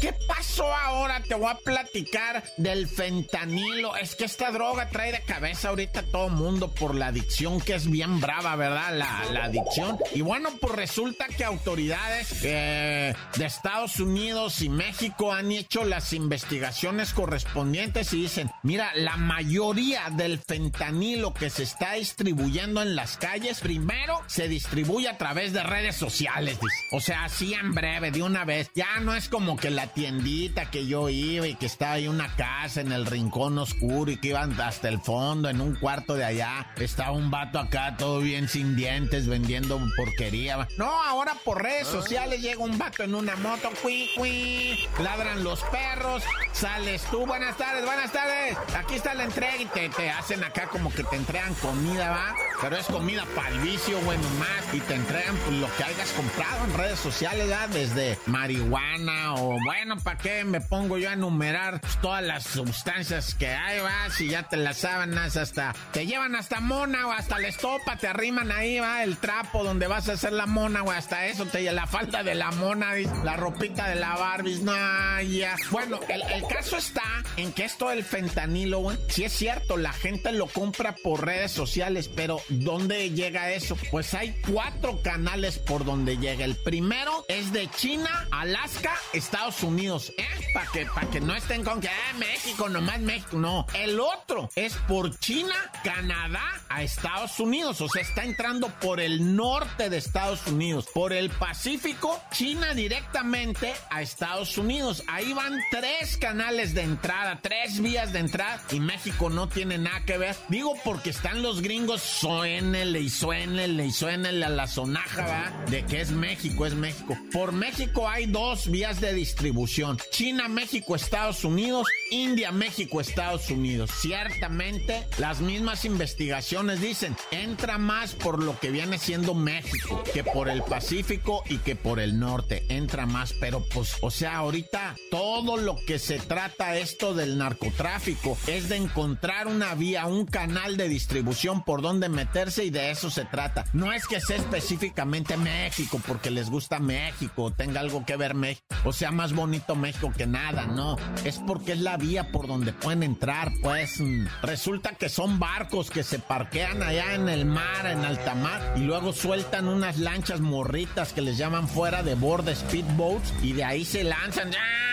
¿Qué 0.00 0.14
pasó 0.26 0.64
ahora? 0.74 1.22
Te 1.28 1.34
voy 1.34 1.50
a 1.50 1.58
platicar 1.58 2.42
del 2.56 2.88
fentanilo. 2.88 3.96
Es 3.96 4.14
que 4.14 4.24
esta 4.24 4.50
droga 4.50 4.88
trae 4.88 5.12
de 5.12 5.20
cabeza 5.20 5.68
ahorita 5.68 6.00
a 6.00 6.02
todo 6.04 6.30
mundo 6.30 6.72
por 6.72 6.94
la 6.94 7.08
adicción 7.08 7.60
que 7.60 7.74
es 7.74 7.90
bien 7.90 8.18
brava, 8.18 8.56
¿verdad? 8.56 8.96
La, 8.96 9.44
adicción. 9.44 9.98
Y 10.14 10.22
bueno, 10.22 10.48
pues 10.58 10.74
resulta 10.74 11.26
que 11.28 11.44
autoridades 11.44 12.42
eh, 12.44 13.14
de 13.36 13.44
Estados 13.44 14.00
Unidos 14.00 14.62
y 14.62 14.70
México 14.70 15.34
han 15.34 15.52
hecho 15.52 15.84
las 15.84 16.14
investigaciones 16.14 17.12
correspondientes 17.12 18.12
y 18.14 18.22
dicen, 18.22 18.50
mira, 18.62 18.92
la 18.94 19.18
mayoría 19.18 20.08
del 20.10 20.38
fentanilo 20.38 21.34
que 21.34 21.50
se 21.50 21.64
está 21.64 21.92
distribuyendo 21.94 22.80
en 22.80 22.96
las 22.96 23.18
calles, 23.18 23.60
primero 23.60 24.22
se 24.26 24.48
distribuye 24.48 25.08
a 25.08 25.18
través 25.18 25.52
de 25.52 25.62
redes 25.62 25.96
sociales. 25.96 26.58
O 26.92 27.00
sea, 27.00 27.24
así 27.24 27.52
en 27.52 27.74
breve, 27.74 28.10
de 28.10 28.22
una 28.22 28.46
vez. 28.46 28.70
Ya 28.74 28.89
acá 28.90 29.00
no 29.00 29.14
es 29.14 29.28
como 29.28 29.56
que 29.56 29.70
la 29.70 29.86
tiendita 29.88 30.70
que 30.70 30.86
yo 30.86 31.08
iba 31.08 31.46
y 31.46 31.54
que 31.54 31.66
estaba 31.66 31.92
ahí 31.92 32.08
una 32.08 32.34
casa 32.36 32.80
en 32.80 32.92
el 32.92 33.06
rincón 33.06 33.58
oscuro 33.58 34.10
y 34.10 34.16
que 34.16 34.28
iban 34.28 34.58
hasta 34.60 34.88
el 34.88 35.00
fondo, 35.00 35.48
en 35.48 35.60
un 35.60 35.74
cuarto 35.76 36.14
de 36.14 36.24
allá. 36.24 36.66
Estaba 36.76 37.12
un 37.12 37.30
vato 37.30 37.58
acá 37.58 37.96
todo 37.96 38.20
bien 38.20 38.48
sin 38.48 38.76
dientes 38.76 39.26
vendiendo 39.26 39.80
porquería. 39.96 40.68
No, 40.76 40.90
ahora 41.02 41.34
por 41.44 41.62
redes 41.62 41.88
ah. 41.88 41.92
sociales 41.92 42.40
llega 42.40 42.62
un 42.62 42.78
vato 42.78 43.02
en 43.02 43.14
una 43.14 43.36
moto, 43.36 43.70
cui, 43.82 44.10
cui, 44.16 44.78
ladran 45.02 45.44
los 45.44 45.62
perros, 45.64 46.22
sales 46.52 47.02
tú, 47.10 47.26
buenas 47.26 47.56
tardes, 47.56 47.84
buenas 47.84 48.12
tardes, 48.12 48.56
aquí 48.76 48.94
está 48.94 49.14
la 49.14 49.24
entrega 49.24 49.56
y 49.56 49.66
te, 49.66 49.88
te 49.90 50.10
hacen 50.10 50.42
acá 50.44 50.68
como 50.68 50.92
que 50.92 51.04
te 51.04 51.16
entregan 51.16 51.54
comida, 51.54 52.10
¿va? 52.10 52.34
Pero 52.60 52.76
es 52.76 52.86
comida 52.86 53.24
para 53.34 53.48
el 53.48 53.60
vicio, 53.60 53.98
bueno, 54.00 54.22
más, 54.38 54.74
y 54.74 54.80
te 54.80 54.94
entregan 54.94 55.34
pues, 55.36 55.56
lo 55.56 55.76
que 55.76 55.84
hayas 55.84 56.10
comprado 56.12 56.64
en 56.64 56.74
redes 56.74 56.98
sociales, 56.98 57.48
¿verdad? 57.48 57.68
Desde 57.70 58.18
marihuana 58.26 59.34
o, 59.34 59.56
bueno, 59.64 59.96
¿para 59.98 60.18
qué 60.18 60.44
me 60.44 60.60
pongo 60.60 60.98
yo 60.98 61.08
a 61.08 61.14
enumerar 61.14 61.80
todas 62.02 62.22
las 62.22 62.44
sustancias 62.44 63.34
que 63.34 63.48
hay, 63.48 63.80
va? 63.80 64.10
Si 64.10 64.28
ya 64.28 64.42
te 64.42 64.58
las 64.58 64.78
sábanas 64.78 65.38
hasta, 65.38 65.74
te 65.92 66.06
llevan 66.06 66.36
hasta 66.36 66.60
mona 66.60 67.06
o 67.06 67.12
hasta 67.12 67.38
la 67.38 67.48
estopa, 67.48 67.96
te 67.96 68.08
arriman 68.08 68.52
ahí, 68.52 68.78
va, 68.78 69.04
el 69.04 69.16
trapo 69.16 69.64
donde 69.64 69.86
vas 69.86 70.08
a 70.10 70.12
hacer 70.12 70.32
la 70.32 70.46
mona, 70.46 70.82
o 70.82 70.90
hasta 70.90 71.26
eso, 71.26 71.46
te 71.46 71.70
la 71.72 71.86
falta 71.86 72.22
de 72.22 72.34
la 72.34 72.50
mona, 72.50 72.92
la 73.24 73.36
ropita 73.36 73.88
de 73.88 73.94
la 73.94 74.16
Barbie, 74.16 74.60
no, 74.62 74.74
ya. 75.22 75.56
Bueno, 75.70 76.00
el, 76.08 76.22
el 76.22 76.46
caso 76.46 76.76
está 76.76 77.02
en 77.36 77.52
que 77.52 77.64
esto 77.64 77.88
del 77.88 78.04
fentanilo, 78.04 78.80
güey, 78.80 78.98
si 79.08 79.24
es 79.24 79.32
cierto, 79.32 79.76
la 79.76 79.92
gente 79.92 80.32
lo 80.32 80.46
compra 80.46 80.94
por 81.02 81.24
redes 81.24 81.52
sociales, 81.52 82.08
pero 82.08 82.40
¿dónde 82.50 83.10
llega 83.10 83.52
eso? 83.52 83.76
Pues 83.90 84.14
hay 84.14 84.34
cuatro 84.50 85.00
canales 85.02 85.58
por 85.58 85.84
donde 85.84 86.18
llega. 86.18 86.44
El 86.44 86.56
primero 86.56 87.24
es 87.28 87.52
de 87.52 87.70
China, 87.70 88.28
Alaska, 88.30 88.94
Estados 89.12 89.62
Unidos. 89.62 90.12
¿Eh? 90.16 90.24
Para 90.52 90.66
que, 90.70 90.86
que 91.12 91.20
no 91.20 91.34
estén 91.34 91.64
con 91.64 91.80
que, 91.80 91.88
ah, 91.88 92.16
México, 92.18 92.68
nomás 92.68 93.00
México. 93.00 93.38
No. 93.38 93.66
El 93.74 94.00
otro 94.00 94.50
es 94.54 94.74
por 94.88 95.18
China, 95.18 95.54
Canadá, 95.84 96.44
a 96.68 96.82
Estados 96.82 97.38
Unidos. 97.40 97.80
O 97.80 97.88
sea, 97.88 98.02
está 98.02 98.24
entrando 98.24 98.68
por 98.80 99.00
el 99.00 99.36
norte 99.36 99.88
de 99.90 99.96
Estados 99.96 100.46
Unidos. 100.46 100.86
Por 100.92 101.12
el 101.12 101.30
Pacífico, 101.30 102.20
China 102.32 102.74
directamente 102.74 103.72
a 103.90 104.02
Estados 104.02 104.58
Unidos. 104.58 105.02
Ahí 105.06 105.32
van 105.32 105.60
tres 105.70 106.16
canales 106.16 106.74
de 106.74 106.82
entrada, 106.82 107.38
tres 107.42 107.80
vías 107.80 108.12
de 108.12 108.20
entrada. 108.20 108.60
Y 108.70 108.80
México 108.80 109.30
no 109.30 109.48
tiene 109.48 109.78
nada 109.78 110.04
que 110.04 110.18
ver. 110.18 110.36
Digo 110.48 110.74
porque 110.84 111.10
están 111.10 111.42
los 111.42 111.62
gringos 111.62 112.00
suénele 112.40 113.00
y 113.00 113.10
suénele 113.10 113.86
y 113.86 113.92
suénele 113.92 114.46
a 114.46 114.48
la 114.48 114.66
sonaja, 114.66 115.26
¿va? 115.26 115.64
De 115.70 115.84
que 115.84 116.00
es 116.00 116.10
México, 116.10 116.64
es 116.64 116.72
México. 116.72 117.14
Por 117.30 117.52
México 117.52 118.08
hay 118.08 118.24
dos 118.24 118.70
vías 118.70 118.98
de 119.02 119.12
distribución. 119.12 119.98
China, 120.10 120.48
México, 120.48 120.96
Estados 120.96 121.44
Unidos. 121.44 121.86
India, 122.10 122.50
México, 122.50 123.00
Estados 123.00 123.50
Unidos. 123.50 123.90
Ciertamente, 124.00 125.06
las 125.18 125.40
mismas 125.40 125.84
investigaciones 125.84 126.80
dicen, 126.80 127.14
entra 127.30 127.76
más 127.76 128.14
por 128.14 128.42
lo 128.42 128.58
que 128.58 128.70
viene 128.70 128.98
siendo 128.98 129.34
México 129.34 130.02
que 130.12 130.24
por 130.24 130.48
el 130.48 130.62
Pacífico 130.62 131.42
y 131.46 131.58
que 131.58 131.76
por 131.76 132.00
el 132.00 132.18
norte. 132.18 132.64
Entra 132.68 133.04
más, 133.04 133.34
pero 133.38 133.62
pues, 133.72 133.96
o 134.00 134.10
sea, 134.10 134.36
ahorita 134.36 134.96
todo 135.10 135.58
lo 135.58 135.76
que 135.86 135.98
se 135.98 136.18
trata 136.18 136.78
esto 136.78 137.12
del 137.12 137.36
narcotráfico 137.36 138.36
es 138.46 138.70
de 138.70 138.76
encontrar 138.76 139.46
una 139.46 139.74
vía, 139.74 140.06
un 140.06 140.24
canal 140.24 140.78
de 140.78 140.88
distribución 140.88 141.64
por 141.64 141.82
donde 141.82 142.08
meterse 142.30 142.64
y 142.64 142.70
de 142.70 142.92
eso 142.92 143.10
se 143.10 143.24
trata. 143.24 143.64
No 143.72 143.92
es 143.92 144.06
que 144.06 144.20
sea 144.20 144.36
específicamente 144.36 145.36
México 145.36 146.00
porque 146.06 146.30
les 146.30 146.48
gusta 146.48 146.78
México, 146.78 147.52
tenga 147.52 147.80
algo 147.80 148.06
que 148.06 148.16
ver 148.16 148.34
México, 148.34 148.64
o 148.84 148.92
sea 148.92 149.10
más 149.10 149.32
bonito 149.32 149.74
México 149.74 150.12
que 150.16 150.28
nada, 150.28 150.66
no. 150.66 150.96
Es 151.24 151.38
porque 151.38 151.72
es 151.72 151.80
la 151.80 151.96
vía 151.96 152.30
por 152.30 152.46
donde 152.46 152.72
pueden 152.72 153.02
entrar, 153.02 153.50
pues 153.62 154.00
mm, 154.00 154.26
resulta 154.42 154.90
que 154.92 155.08
son 155.08 155.40
barcos 155.40 155.90
que 155.90 156.04
se 156.04 156.20
parquean 156.20 156.82
allá 156.84 157.14
en 157.14 157.28
el 157.28 157.46
mar, 157.46 157.86
en 157.86 158.04
alta 158.04 158.36
mar, 158.36 158.74
y 158.76 158.80
luego 158.80 159.12
sueltan 159.12 159.66
unas 159.66 159.98
lanchas 159.98 160.40
morritas 160.40 161.12
que 161.12 161.22
les 161.22 161.36
llaman 161.36 161.68
fuera 161.68 162.04
de 162.04 162.14
borde 162.14 162.54
speedboats 162.54 163.32
y 163.42 163.54
de 163.54 163.64
ahí 163.64 163.84
se 163.84 164.04
lanzan. 164.04 164.52
¡Ah! 164.54 164.89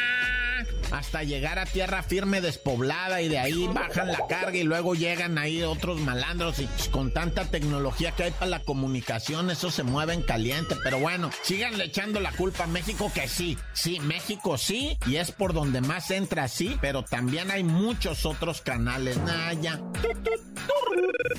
Hasta 0.92 1.24
llegar 1.24 1.60
a 1.60 1.66
tierra 1.66 2.04
firme 2.04 2.42
despoblada 2.42 3.22
y 3.22 3.28
de 3.28 3.40
ahí 3.40 3.68
bajan 3.68 4.08
la 4.08 4.26
carga 4.28 4.58
y 4.58 4.64
luego 4.64 4.96
llegan 4.96 5.38
ahí 5.38 5.64
otros 5.64 6.00
malandros 6.00 6.60
y 6.60 6.68
con 6.92 7.12
tanta 7.12 7.46
tecnología 7.46 8.12
que 8.12 8.24
hay 8.24 8.32
para 8.32 8.48
la 8.48 8.60
comunicación 8.62 9.50
eso 9.50 9.72
se 9.72 9.84
mueve 9.84 10.14
en 10.14 10.22
caliente, 10.22 10.76
pero 10.84 11.00
bueno, 11.00 11.30
sigan 11.44 11.80
echando 11.80 12.20
la 12.20 12.32
culpa 12.32 12.66
a 12.66 12.68
México 12.68 13.12
que 13.14 13.28
sí, 13.28 13.58
sí, 13.74 14.00
México 14.00 14.58
sí 14.58 14.98
y 15.06 15.18
es 15.18 15.32
por 15.32 15.54
donde 15.54 15.82
más 15.82 16.12
entra 16.12 16.48
sí, 16.48 16.78
pero 16.82 17.04
también 17.04 17.52
hay 17.52 17.64
muchos 17.64 18.26
otros 18.26 18.62
canales, 18.62 19.18
Naya. 19.18 19.80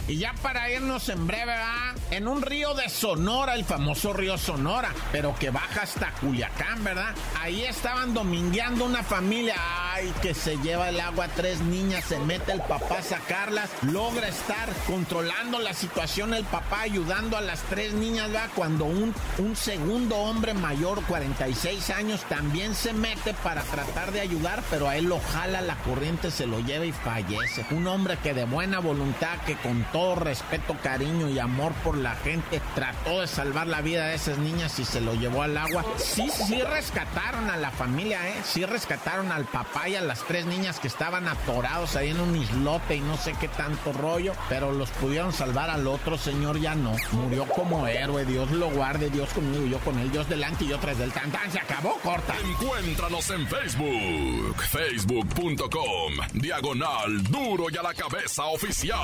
Y 0.07 0.17
ya 0.17 0.35
para 0.43 0.71
irnos 0.71 1.09
en 1.09 1.27
breve, 1.27 1.47
¿verdad? 1.47 1.95
En 2.11 2.29
un 2.29 2.41
río 2.41 2.75
de 2.75 2.89
Sonora, 2.89 3.55
el 3.55 3.65
famoso 3.65 4.13
río 4.13 4.39
Sonora, 4.39 4.95
pero 5.13 5.35
que 5.39 5.51
baja 5.51 5.83
hasta 5.83 6.13
Culiacán, 6.13 6.83
¿verdad? 6.83 7.15
Ahí 7.41 7.63
estaban 7.65 8.15
domingueando 8.15 8.85
una 8.85 9.03
familia. 9.03 9.38
Ay, 9.47 10.13
que 10.21 10.35
se 10.35 10.57
lleva 10.59 10.89
el 10.89 11.01
agua 11.01 11.27
a 11.27 11.29
tres 11.29 11.61
niñas, 11.61 12.05
se 12.05 12.19
mete 12.19 12.53
el 12.53 12.61
papá 12.61 12.99
a 12.99 13.03
sacarlas, 13.03 13.71
logra 13.83 14.29
estar 14.29 14.69
controlando 14.87 15.59
la 15.61 15.73
situación 15.75 16.35
el 16.35 16.45
papá, 16.45 16.81
ayudando 16.83 17.37
a 17.37 17.41
las 17.41 17.61
tres 17.63 17.93
niñas, 17.95 18.29
¿verdad? 18.29 18.51
Cuando 18.55 18.85
un, 18.85 19.15
un 19.39 19.57
segundo 19.57 20.17
hombre 20.17 20.55
mayor, 20.55 21.03
46 21.05 21.91
años, 21.91 22.21
también 22.29 22.75
se 22.75 22.93
mete 22.93 23.35
para 23.43 23.63
tratar 23.63 24.13
de 24.13 24.21
ayudar, 24.21 24.63
pero 24.71 24.89
a 24.89 24.97
él 24.97 25.05
lo 25.05 25.21
jala 25.21 25.61
la 25.61 25.77
corriente, 25.77 26.31
se 26.31 26.47
lo 26.47 26.61
lleva 26.61 26.85
y 26.85 26.93
fallece. 26.93 27.65
Un 27.71 27.87
hombre 27.87 28.19
que 28.23 28.35
de 28.35 28.45
buena 28.45 28.81
voluntad, 28.81 29.39
que 29.47 29.57
con 29.57 29.85
todo 29.93 30.17
respeto, 30.17 30.77
cariño 30.83 31.29
y 31.29 31.39
amor 31.39 31.73
por 31.85 31.97
la 31.97 32.15
gente, 32.17 32.61
trató 32.75 33.21
de 33.21 33.27
salvar 33.27 33.67
la 33.67 33.81
vida 33.81 34.07
de 34.07 34.15
esas 34.15 34.39
niñas 34.39 34.79
y 34.79 34.85
se 34.85 35.01
lo 35.01 35.15
llevó 35.15 35.43
al 35.43 35.57
agua. 35.57 35.85
Sí, 35.97 36.29
sí 36.31 36.61
rescataron 36.63 37.51
a 37.51 37.57
la 37.57 37.71
familia, 37.71 38.29
¿eh? 38.29 38.41
Sí 38.45 38.65
rescataron 38.65 39.28
al 39.33 39.45
papá 39.45 39.89
y 39.89 39.97
a 39.97 40.01
las 40.01 40.25
tres 40.25 40.47
niñas 40.47 40.79
que 40.81 40.89
estaban 40.89 41.29
atorados 41.29 41.97
ahí 41.97 42.11
en 42.11 42.21
un 42.21 42.37
islote 42.37 42.97
y 42.97 43.01
no 43.01 43.17
sé 43.17 43.35
qué 43.41 43.49
tanto 43.49 43.93
rollo, 43.93 44.33
pero 44.49 44.73
los 44.73 44.91
pudieron 44.91 45.33
salvar 45.33 45.71
al 45.71 45.87
otro 45.87 46.19
señor 46.19 46.61
ya 46.61 46.75
no. 46.75 46.95
Murió 47.13 47.47
como 47.47 47.87
héroe, 47.87 48.25
Dios 48.25 48.51
lo 48.51 48.71
guarde, 48.71 49.11
Dios 49.11 49.29
conmigo, 49.31 49.67
yo 49.67 49.79
con 49.81 49.99
él, 49.99 50.11
Dios 50.11 50.29
delante 50.29 50.65
y 50.65 50.69
yo 50.69 50.79
tras 50.79 50.99
del 50.99 51.13
tan 51.13 51.31
se 51.51 51.59
acabó 51.59 51.95
corta. 52.03 52.35
Encuéntranos 52.45 53.31
en 53.31 53.47
Facebook, 53.47 54.63
facebook.com, 54.71 56.13
diagonal 56.35 57.23
duro 57.25 57.67
y 57.71 57.77
a 57.77 57.83
la 57.83 57.95
cabeza 57.95 58.45
oficial. 58.47 58.99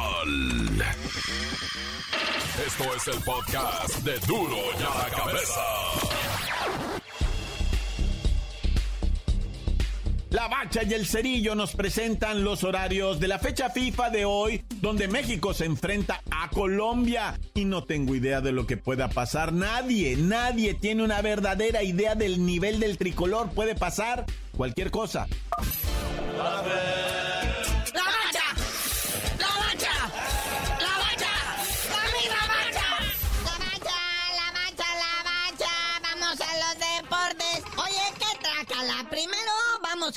Esto 2.66 2.84
es 2.94 3.08
el 3.08 3.20
podcast 3.24 3.96
de 4.04 4.16
Duro 4.20 4.56
y 4.78 4.82
a 4.82 5.04
la 5.04 5.10
Cabeza. 5.10 6.33
La 10.44 10.48
Bacha 10.48 10.82
y 10.82 10.92
el 10.92 11.06
Cerillo 11.06 11.54
nos 11.54 11.74
presentan 11.74 12.44
los 12.44 12.64
horarios 12.64 13.18
de 13.18 13.28
la 13.28 13.38
fecha 13.38 13.70
FIFA 13.70 14.10
de 14.10 14.26
hoy, 14.26 14.62
donde 14.82 15.08
México 15.08 15.54
se 15.54 15.64
enfrenta 15.64 16.20
a 16.30 16.50
Colombia. 16.50 17.40
Y 17.54 17.64
no 17.64 17.84
tengo 17.84 18.14
idea 18.14 18.42
de 18.42 18.52
lo 18.52 18.66
que 18.66 18.76
pueda 18.76 19.08
pasar. 19.08 19.54
Nadie, 19.54 20.18
nadie 20.18 20.74
tiene 20.74 21.02
una 21.02 21.22
verdadera 21.22 21.82
idea 21.82 22.14
del 22.14 22.44
nivel 22.44 22.78
del 22.78 22.98
tricolor. 22.98 23.52
Puede 23.52 23.74
pasar 23.74 24.26
cualquier 24.54 24.90
cosa. 24.90 25.28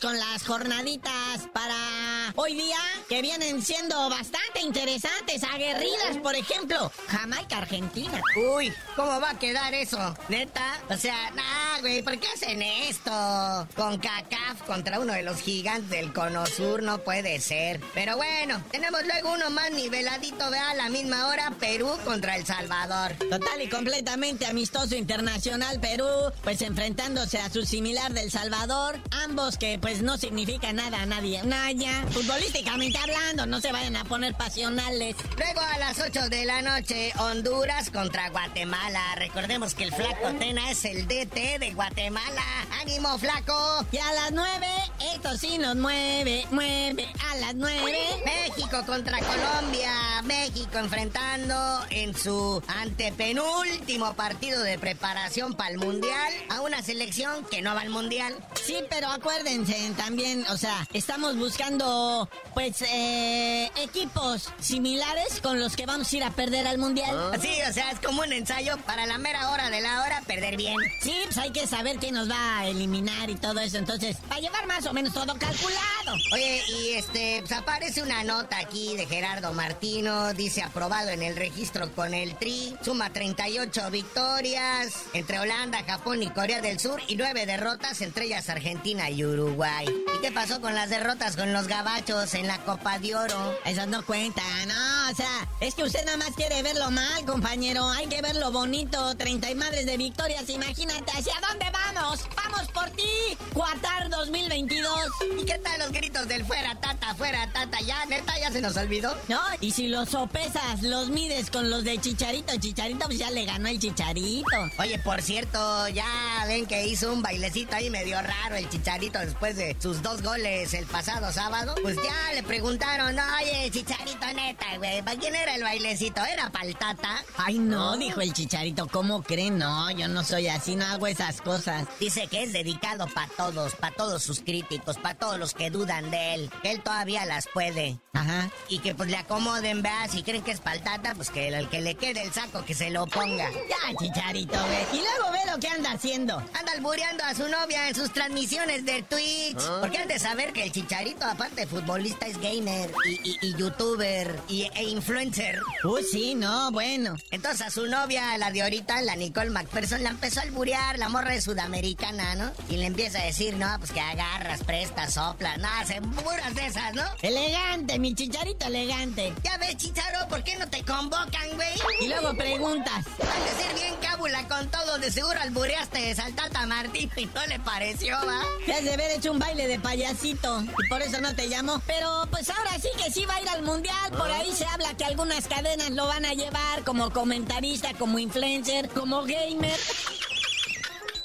Con 0.01 0.17
las 0.17 0.45
jornaditas 0.45 1.47
para 1.53 1.96
hoy 2.39 2.53
día 2.53 2.77
que 3.09 3.21
vienen 3.21 3.63
siendo 3.63 4.09
bastante 4.09 4.61
interesantes, 4.61 5.43
aguerridas, 5.43 6.17
por 6.21 6.35
ejemplo, 6.35 6.91
Jamaica, 7.07 7.57
Argentina. 7.57 8.21
Uy, 8.55 8.71
¿cómo 8.95 9.19
va 9.19 9.31
a 9.31 9.39
quedar 9.39 9.73
eso? 9.73 10.15
¿Neta? 10.29 10.79
O 10.89 10.95
sea, 10.95 11.31
nah, 11.31 11.81
güey, 11.81 12.03
¿por 12.03 12.19
qué 12.19 12.27
hacen 12.27 12.61
esto? 12.61 13.67
Con 13.75 13.97
CACAF 13.97 14.61
contra 14.67 14.99
uno 14.99 15.13
de 15.13 15.23
los 15.23 15.41
gigantes 15.41 15.89
del 15.89 16.13
Cono 16.13 16.45
Sur 16.45 16.83
no 16.83 16.99
puede 16.99 17.39
ser. 17.39 17.81
Pero 17.95 18.17
bueno, 18.17 18.63
tenemos 18.71 19.01
luego 19.03 19.33
uno 19.33 19.49
más 19.49 19.71
niveladito, 19.71 20.49
vea, 20.51 20.69
a 20.69 20.75
la 20.75 20.89
misma 20.89 21.27
hora, 21.29 21.51
Perú 21.59 21.89
contra 22.05 22.35
El 22.35 22.45
Salvador. 22.45 23.13
Total 23.29 23.61
y 23.61 23.67
completamente 23.67 24.45
amistoso 24.45 24.95
internacional 24.95 25.79
Perú, 25.79 26.07
pues 26.43 26.61
enfrentándose 26.61 27.39
a 27.39 27.49
su 27.49 27.65
similar 27.65 28.13
del 28.13 28.29
Salvador, 28.29 28.99
ambos 29.23 29.57
que 29.57 29.79
pues 29.79 30.03
no 30.03 30.17
significa 30.17 30.71
nada 30.71 31.01
a 31.01 31.05
nadie. 31.07 31.41
Naya, 31.43 32.05
futbolísticamente 32.27 32.97
hablando, 32.97 33.45
no 33.45 33.61
se 33.61 33.71
vayan 33.71 33.95
a 33.95 34.03
poner 34.03 34.33
pasionales. 34.33 35.15
Luego 35.37 35.61
a 35.61 35.77
las 35.77 35.97
8 35.97 36.27
de 36.27 36.43
la 36.43 36.61
noche, 36.61 37.13
Honduras 37.19 37.89
contra 37.89 38.29
Guatemala. 38.29 39.15
Recordemos 39.15 39.73
que 39.73 39.85
el 39.85 39.93
flaco 39.93 40.33
Tena 40.37 40.69
es 40.69 40.83
el 40.83 41.07
DT 41.07 41.59
de 41.59 41.71
Guatemala. 41.73 42.43
¡Ánimo, 42.81 43.17
flaco! 43.17 43.85
Y 43.93 43.97
a 43.97 44.11
las 44.11 44.31
9, 44.33 44.67
esto 45.15 45.37
sí 45.37 45.57
nos 45.57 45.77
mueve, 45.77 46.45
mueve. 46.51 47.07
A 47.31 47.37
las 47.37 47.55
9. 47.55 47.97
México 48.25 48.83
contra 48.85 49.19
Colombia. 49.19 50.21
México 50.23 50.79
enfrentando 50.79 51.85
en 51.89 52.15
su 52.17 52.61
antepenúltimo 52.67 54.13
partido 54.15 54.61
de 54.63 54.77
preparación 54.77 55.53
para 55.53 55.69
el 55.69 55.77
Mundial 55.77 56.33
a 56.49 56.61
una 56.61 56.81
selección 56.81 57.45
que 57.45 57.61
no 57.61 57.73
va 57.73 57.81
al 57.81 57.89
Mundial. 57.89 58.35
Sí, 58.65 58.77
pero 58.89 59.07
acuérdense 59.07 59.91
también, 59.95 60.45
o 60.49 60.57
sea, 60.57 60.87
estamos 60.93 61.37
buscando, 61.37 62.16
pues, 62.53 62.81
eh, 62.81 63.69
equipos 63.77 64.51
similares 64.59 65.41
con 65.41 65.59
los 65.59 65.75
que 65.75 65.85
vamos 65.85 66.11
a 66.11 66.17
ir 66.17 66.23
a 66.23 66.31
perder 66.31 66.67
al 66.67 66.77
mundial. 66.77 67.31
¿Ah? 67.33 67.37
Sí, 67.41 67.53
o 67.69 67.73
sea, 67.73 67.91
es 67.91 67.99
como 67.99 68.21
un 68.21 68.33
ensayo 68.33 68.77
para 68.85 69.05
la 69.05 69.17
mera 69.17 69.49
hora 69.51 69.69
de 69.69 69.81
la 69.81 70.01
hora 70.03 70.21
perder 70.25 70.57
bien. 70.57 70.77
Sí, 71.01 71.13
pues 71.25 71.37
hay 71.37 71.51
que 71.51 71.67
saber 71.67 71.97
quién 71.97 72.15
nos 72.15 72.29
va 72.29 72.59
a 72.59 72.67
eliminar 72.67 73.29
y 73.29 73.35
todo 73.35 73.59
eso. 73.59 73.77
Entonces, 73.77 74.17
para 74.27 74.41
llevar 74.41 74.65
más 74.67 74.85
o 74.85 74.93
menos 74.93 75.13
todo 75.13 75.37
calculado. 75.37 76.17
Oye, 76.33 76.61
y 76.67 76.93
este, 76.93 77.41
pues 77.41 77.51
aparece 77.51 78.01
una 78.01 78.23
nota 78.23 78.57
aquí 78.59 78.95
de 78.95 79.05
Gerardo 79.05 79.53
Martino. 79.53 80.33
Dice 80.33 80.63
aprobado 80.63 81.09
en 81.09 81.23
el 81.23 81.35
registro 81.35 81.91
con 81.93 82.13
el 82.13 82.35
Tri. 82.35 82.75
Suma 82.83 83.11
38 83.11 83.91
victorias 83.91 84.93
entre 85.13 85.39
Holanda, 85.39 85.83
Japón 85.83 86.23
y 86.23 86.29
Corea 86.29 86.61
del 86.61 86.79
Sur 86.79 87.01
y 87.07 87.15
nueve 87.15 87.45
derrotas 87.45 88.01
entre 88.01 88.25
ellas 88.25 88.49
Argentina 88.49 89.09
y 89.09 89.25
Uruguay. 89.25 89.87
¿Y 89.87 90.21
qué 90.21 90.31
pasó 90.31 90.61
con 90.61 90.75
las 90.75 90.89
derrotas 90.89 91.35
con 91.35 91.53
los 91.53 91.67
en 91.97 92.45
la 92.45 92.59
Copa 92.59 92.99
de 92.99 93.15
Oro? 93.15 93.57
Esas 93.65 93.87
no 93.87 94.05
cuentan, 94.05 94.67
no, 94.67 95.11
o 95.11 95.15
sea, 95.15 95.47
es 95.59 95.73
que 95.73 95.83
usted 95.83 96.05
nada 96.05 96.17
más 96.17 96.29
quiere 96.35 96.61
verlo 96.61 96.91
mal, 96.91 97.25
compañero. 97.25 97.89
Hay 97.89 98.05
que 98.05 98.21
verlo 98.21 98.51
bonito, 98.51 99.15
30 99.17 99.49
y 99.49 99.55
madres 99.55 99.87
de 99.87 99.97
victorias, 99.97 100.47
imagínate, 100.47 101.11
¿hacia 101.11 101.33
dónde 101.49 101.65
vamos? 101.71 102.19
¡Vamos 102.35 102.67
por 102.67 102.87
ti! 102.91 103.35
Qatar 103.55 104.09
2022. 104.11 104.95
¿Y 105.41 105.45
qué 105.45 105.57
tal 105.57 105.79
los 105.79 105.91
gritos 105.91 106.27
del 106.27 106.45
fuera 106.45 106.75
tata, 106.75 107.15
fuera 107.15 107.51
tata? 107.51 107.79
Ya, 107.81 108.05
neta, 108.05 108.37
ya 108.39 108.51
se 108.51 108.61
nos 108.61 108.77
olvidó. 108.77 109.17
No, 109.27 109.41
y 109.59 109.71
si 109.71 109.87
los 109.87 110.09
sopesas, 110.09 110.83
los 110.83 111.09
mides 111.09 111.49
con 111.49 111.71
los 111.71 111.83
de 111.83 111.99
Chicharito, 111.99 112.55
Chicharito, 112.59 113.07
pues 113.07 113.17
ya 113.17 113.31
le 113.31 113.45
ganó 113.45 113.69
el 113.69 113.79
Chicharito. 113.79 114.69
Oye, 114.77 114.99
por 114.99 115.23
cierto, 115.23 115.87
ya 115.89 116.05
ven 116.45 116.67
que 116.67 116.85
hizo 116.85 117.11
un 117.11 117.23
bailecito 117.23 117.75
ahí 117.75 117.89
medio 117.89 118.21
raro 118.21 118.55
el 118.55 118.69
Chicharito 118.69 119.17
después 119.17 119.55
de 119.55 119.75
sus 119.79 120.03
dos 120.03 120.21
goles 120.21 120.75
el 120.75 120.85
pasado 120.85 121.31
sábado. 121.31 121.73
Pues 121.87 122.03
ya 122.03 122.33
le 122.33 122.43
preguntaron, 122.43 123.15
oye, 123.17 123.71
Chicharito 123.71 124.25
neta, 124.35 124.77
güey, 124.77 125.01
¿para 125.03 125.17
quién 125.17 125.33
era 125.33 125.55
el 125.55 125.63
bailecito? 125.63 126.21
¿Era 126.25 126.49
para 126.49 126.65
el 126.65 126.75
tata? 126.75 127.23
Ay, 127.37 127.59
no, 127.59 127.95
dijo 127.95 128.19
el 128.19 128.33
Chicharito, 128.33 128.87
¿cómo 128.87 129.23
creen? 129.23 129.57
No, 129.57 129.89
yo 129.91 130.09
no 130.09 130.21
soy 130.25 130.49
así, 130.49 130.75
no 130.75 130.85
hago 130.85 131.07
esas 131.07 131.41
cosas. 131.41 131.87
Dice 131.97 132.27
que 132.27 132.43
es 132.43 132.51
dedicado 132.51 133.07
para 133.07 133.29
todos, 133.29 133.73
para 133.75 133.95
todos 133.95 134.21
sus 134.21 134.41
críticos, 134.41 134.97
para 134.97 135.17
todos 135.17 135.39
los 135.39 135.53
que 135.53 135.69
dudan 135.69 136.11
de 136.11 136.33
él, 136.33 136.51
que 136.61 136.71
él 136.71 136.83
todavía 136.83 137.25
las 137.25 137.47
puede. 137.53 137.97
Ajá. 138.11 138.49
Y 138.67 138.79
que 138.79 138.93
pues 138.93 139.09
le 139.09 139.15
acomoden, 139.15 139.81
vea, 139.81 140.09
si 140.09 140.23
creen 140.23 140.43
que 140.43 140.51
es 140.51 140.59
paltata, 140.59 141.15
pues 141.15 141.29
que 141.29 141.47
el, 141.47 141.69
que 141.69 141.79
le 141.79 141.95
quede 141.95 142.21
el 142.21 142.33
saco, 142.33 142.65
que 142.65 142.73
se 142.73 142.89
lo 142.89 143.07
ponga. 143.07 143.49
Ya, 143.49 143.97
chicharito, 143.97 144.57
ve. 144.67 144.87
Y 144.91 144.97
luego 144.97 145.16
que 145.59 145.67
anda 145.67 145.91
haciendo. 145.91 146.37
Anda 146.53 146.71
albureando 146.73 147.23
a 147.23 147.33
su 147.33 147.47
novia 147.47 147.87
en 147.87 147.95
sus 147.95 148.11
transmisiones 148.11 148.85
de 148.85 149.03
Twitch. 149.03 149.57
Porque 149.81 149.97
han 149.97 150.07
de 150.07 150.19
saber 150.19 150.53
que 150.53 150.63
el 150.63 150.71
chicharito, 150.71 151.25
aparte 151.25 151.61
de 151.61 151.67
futbolista, 151.67 152.27
es 152.27 152.37
gamer 152.39 152.91
y, 153.05 153.31
y- 153.31 153.37
y 153.41 153.55
youtuber 153.55 154.39
y, 154.47 154.63
e 154.75 154.83
influencer. 154.83 155.59
Uh, 155.83 155.97
sí, 156.11 156.35
no, 156.35 156.71
bueno. 156.71 157.15
Entonces 157.31 157.61
a 157.61 157.69
su 157.69 157.87
novia, 157.87 158.37
la 158.37 158.51
de 158.51 158.61
ahorita, 158.61 159.01
la 159.01 159.15
Nicole 159.15 159.49
McPherson, 159.49 160.03
la 160.03 160.09
empezó 160.09 160.39
a 160.39 160.43
alburear, 160.43 160.97
la 160.99 161.09
morra 161.09 161.33
es 161.35 161.43
sudamericana, 161.45 162.35
¿no? 162.35 162.51
Y 162.69 162.77
le 162.77 162.85
empieza 162.85 163.19
a 163.19 163.23
decir, 163.25 163.55
no, 163.57 163.67
pues 163.79 163.91
que 163.91 163.99
agarras, 164.01 164.63
prestas, 164.63 165.13
soplas, 165.15 165.57
no, 165.57 165.67
hacen 165.79 166.09
puras 166.11 166.53
de 166.55 166.65
esas, 166.65 166.93
¿no? 166.93 167.03
Elegante, 167.21 167.99
mi 167.99 168.13
chicharito 168.15 168.65
elegante. 168.67 169.33
Ya 169.43 169.57
ves, 169.57 169.77
Chicharo, 169.77 170.27
¿por 170.27 170.43
qué 170.43 170.55
no 170.57 170.67
te 170.69 170.83
convocan, 170.83 171.49
güey? 171.55 171.69
Y 172.01 172.07
luego 172.07 172.35
preguntas. 172.35 173.05
Has 173.07 173.57
de 173.57 173.63
ser 173.63 173.73
bien 173.75 173.95
cábula 174.01 174.47
con 174.47 174.67
todo, 174.69 174.97
de 174.97 175.11
seguro 175.11 175.39
albureaste 175.47 176.13
Saltata 176.13 176.65
Martín 176.67 177.09
y 177.15 177.25
no 177.27 177.45
le 177.47 177.59
pareció, 177.59 178.15
¿va? 178.15 178.41
Te 178.65 178.73
has 178.73 178.83
de 178.83 178.93
haber 178.93 179.11
hecho 179.11 179.31
un 179.31 179.39
baile 179.39 179.67
de 179.67 179.79
payasito 179.79 180.61
y 180.61 180.89
por 180.89 181.01
eso 181.01 181.21
no 181.21 181.33
te 181.35 181.47
llamó. 181.47 181.81
Pero 181.87 182.27
pues 182.29 182.49
ahora 182.49 182.71
sí 182.81 182.89
que 183.01 183.09
sí 183.11 183.25
va 183.25 183.35
a 183.35 183.41
ir 183.41 183.49
al 183.49 183.63
mundial. 183.63 184.11
Por 184.11 184.29
ahí 184.29 184.51
se 184.51 184.65
habla 184.65 184.93
que 184.95 185.05
algunas 185.05 185.47
cadenas 185.47 185.89
lo 185.91 186.05
van 186.05 186.25
a 186.25 186.33
llevar 186.33 186.83
como 186.83 187.11
comentarista, 187.11 187.93
como 187.93 188.19
influencer, 188.19 188.89
como 188.89 189.21
gamer. 189.21 189.79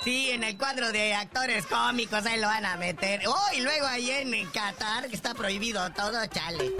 Sí, 0.04 0.30
en 0.30 0.44
el 0.44 0.56
cuadro 0.56 0.92
de 0.92 1.14
actores 1.14 1.66
cómicos 1.66 2.24
ahí 2.26 2.40
lo 2.40 2.46
van 2.46 2.64
a 2.64 2.76
meter. 2.76 3.22
Oh, 3.26 3.54
y 3.56 3.60
luego 3.60 3.86
ahí 3.86 4.10
en 4.10 4.50
Qatar, 4.50 5.08
que 5.08 5.16
está 5.16 5.34
prohibido 5.34 5.90
todo, 5.92 6.24
chale. 6.26 6.72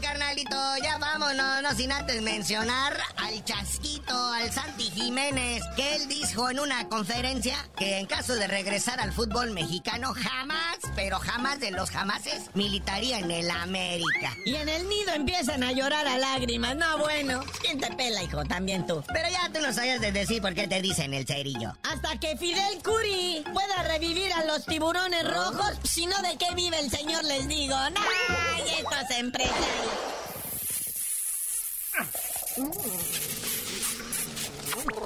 Carnalito, 0.00 0.56
ya 0.82 0.98
vámonos, 0.98 1.62
no 1.62 1.74
sin 1.74 1.90
antes 1.92 2.22
mencionar 2.22 2.96
al 3.16 3.44
Chasquito, 3.44 4.14
al 4.32 4.50
Santi 4.52 4.84
Jiménez, 4.84 5.62
que 5.76 5.96
él 5.96 6.08
dijo 6.08 6.50
en 6.50 6.60
una 6.60 6.88
conferencia 6.88 7.56
que 7.76 7.98
en 7.98 8.06
caso 8.06 8.34
de 8.34 8.46
regresar 8.46 9.00
al 9.00 9.12
fútbol 9.12 9.52
mexicano, 9.52 10.14
jamás, 10.14 10.78
pero 10.94 11.18
jamás 11.18 11.58
de 11.60 11.70
los 11.70 11.90
jamases, 11.90 12.50
militaría 12.54 13.18
en 13.18 13.30
el 13.30 13.50
América. 13.50 14.36
Y 14.44 14.54
en 14.56 14.68
el 14.68 14.88
nido 14.88 15.12
empiezan 15.14 15.62
a 15.62 15.72
llorar 15.72 16.06
a 16.06 16.16
lágrimas. 16.18 16.76
No, 16.76 16.98
bueno. 16.98 17.40
¿Quién 17.60 17.80
te 17.80 17.92
pela, 17.94 18.22
hijo? 18.22 18.44
También 18.44 18.86
tú. 18.86 19.02
Pero 19.12 19.28
ya 19.28 19.50
tú 19.52 19.60
no 19.60 19.72
sabías 19.72 20.00
de 20.00 20.12
decir 20.12 20.40
por 20.40 20.54
qué 20.54 20.68
te 20.68 20.80
dicen 20.80 21.14
el 21.14 21.26
cerillo. 21.26 21.76
Hasta 21.82 22.18
que 22.20 22.36
Fidel 22.36 22.82
Curi 22.82 23.44
pueda 23.52 23.82
revivir 23.82 24.32
a 24.32 24.44
los 24.44 24.64
tiburones 24.64 25.28
rojos, 25.28 25.72
si 25.84 26.06
no, 26.06 26.20
¿de 26.22 26.36
qué 26.36 26.54
vive 26.54 26.78
el 26.78 26.90
señor? 26.90 27.24
Les 27.24 27.48
digo. 27.48 27.74
¡Ay, 27.76 28.62
estos 28.78 29.16
empresarios! 29.16 29.87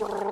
¡La 0.01 0.32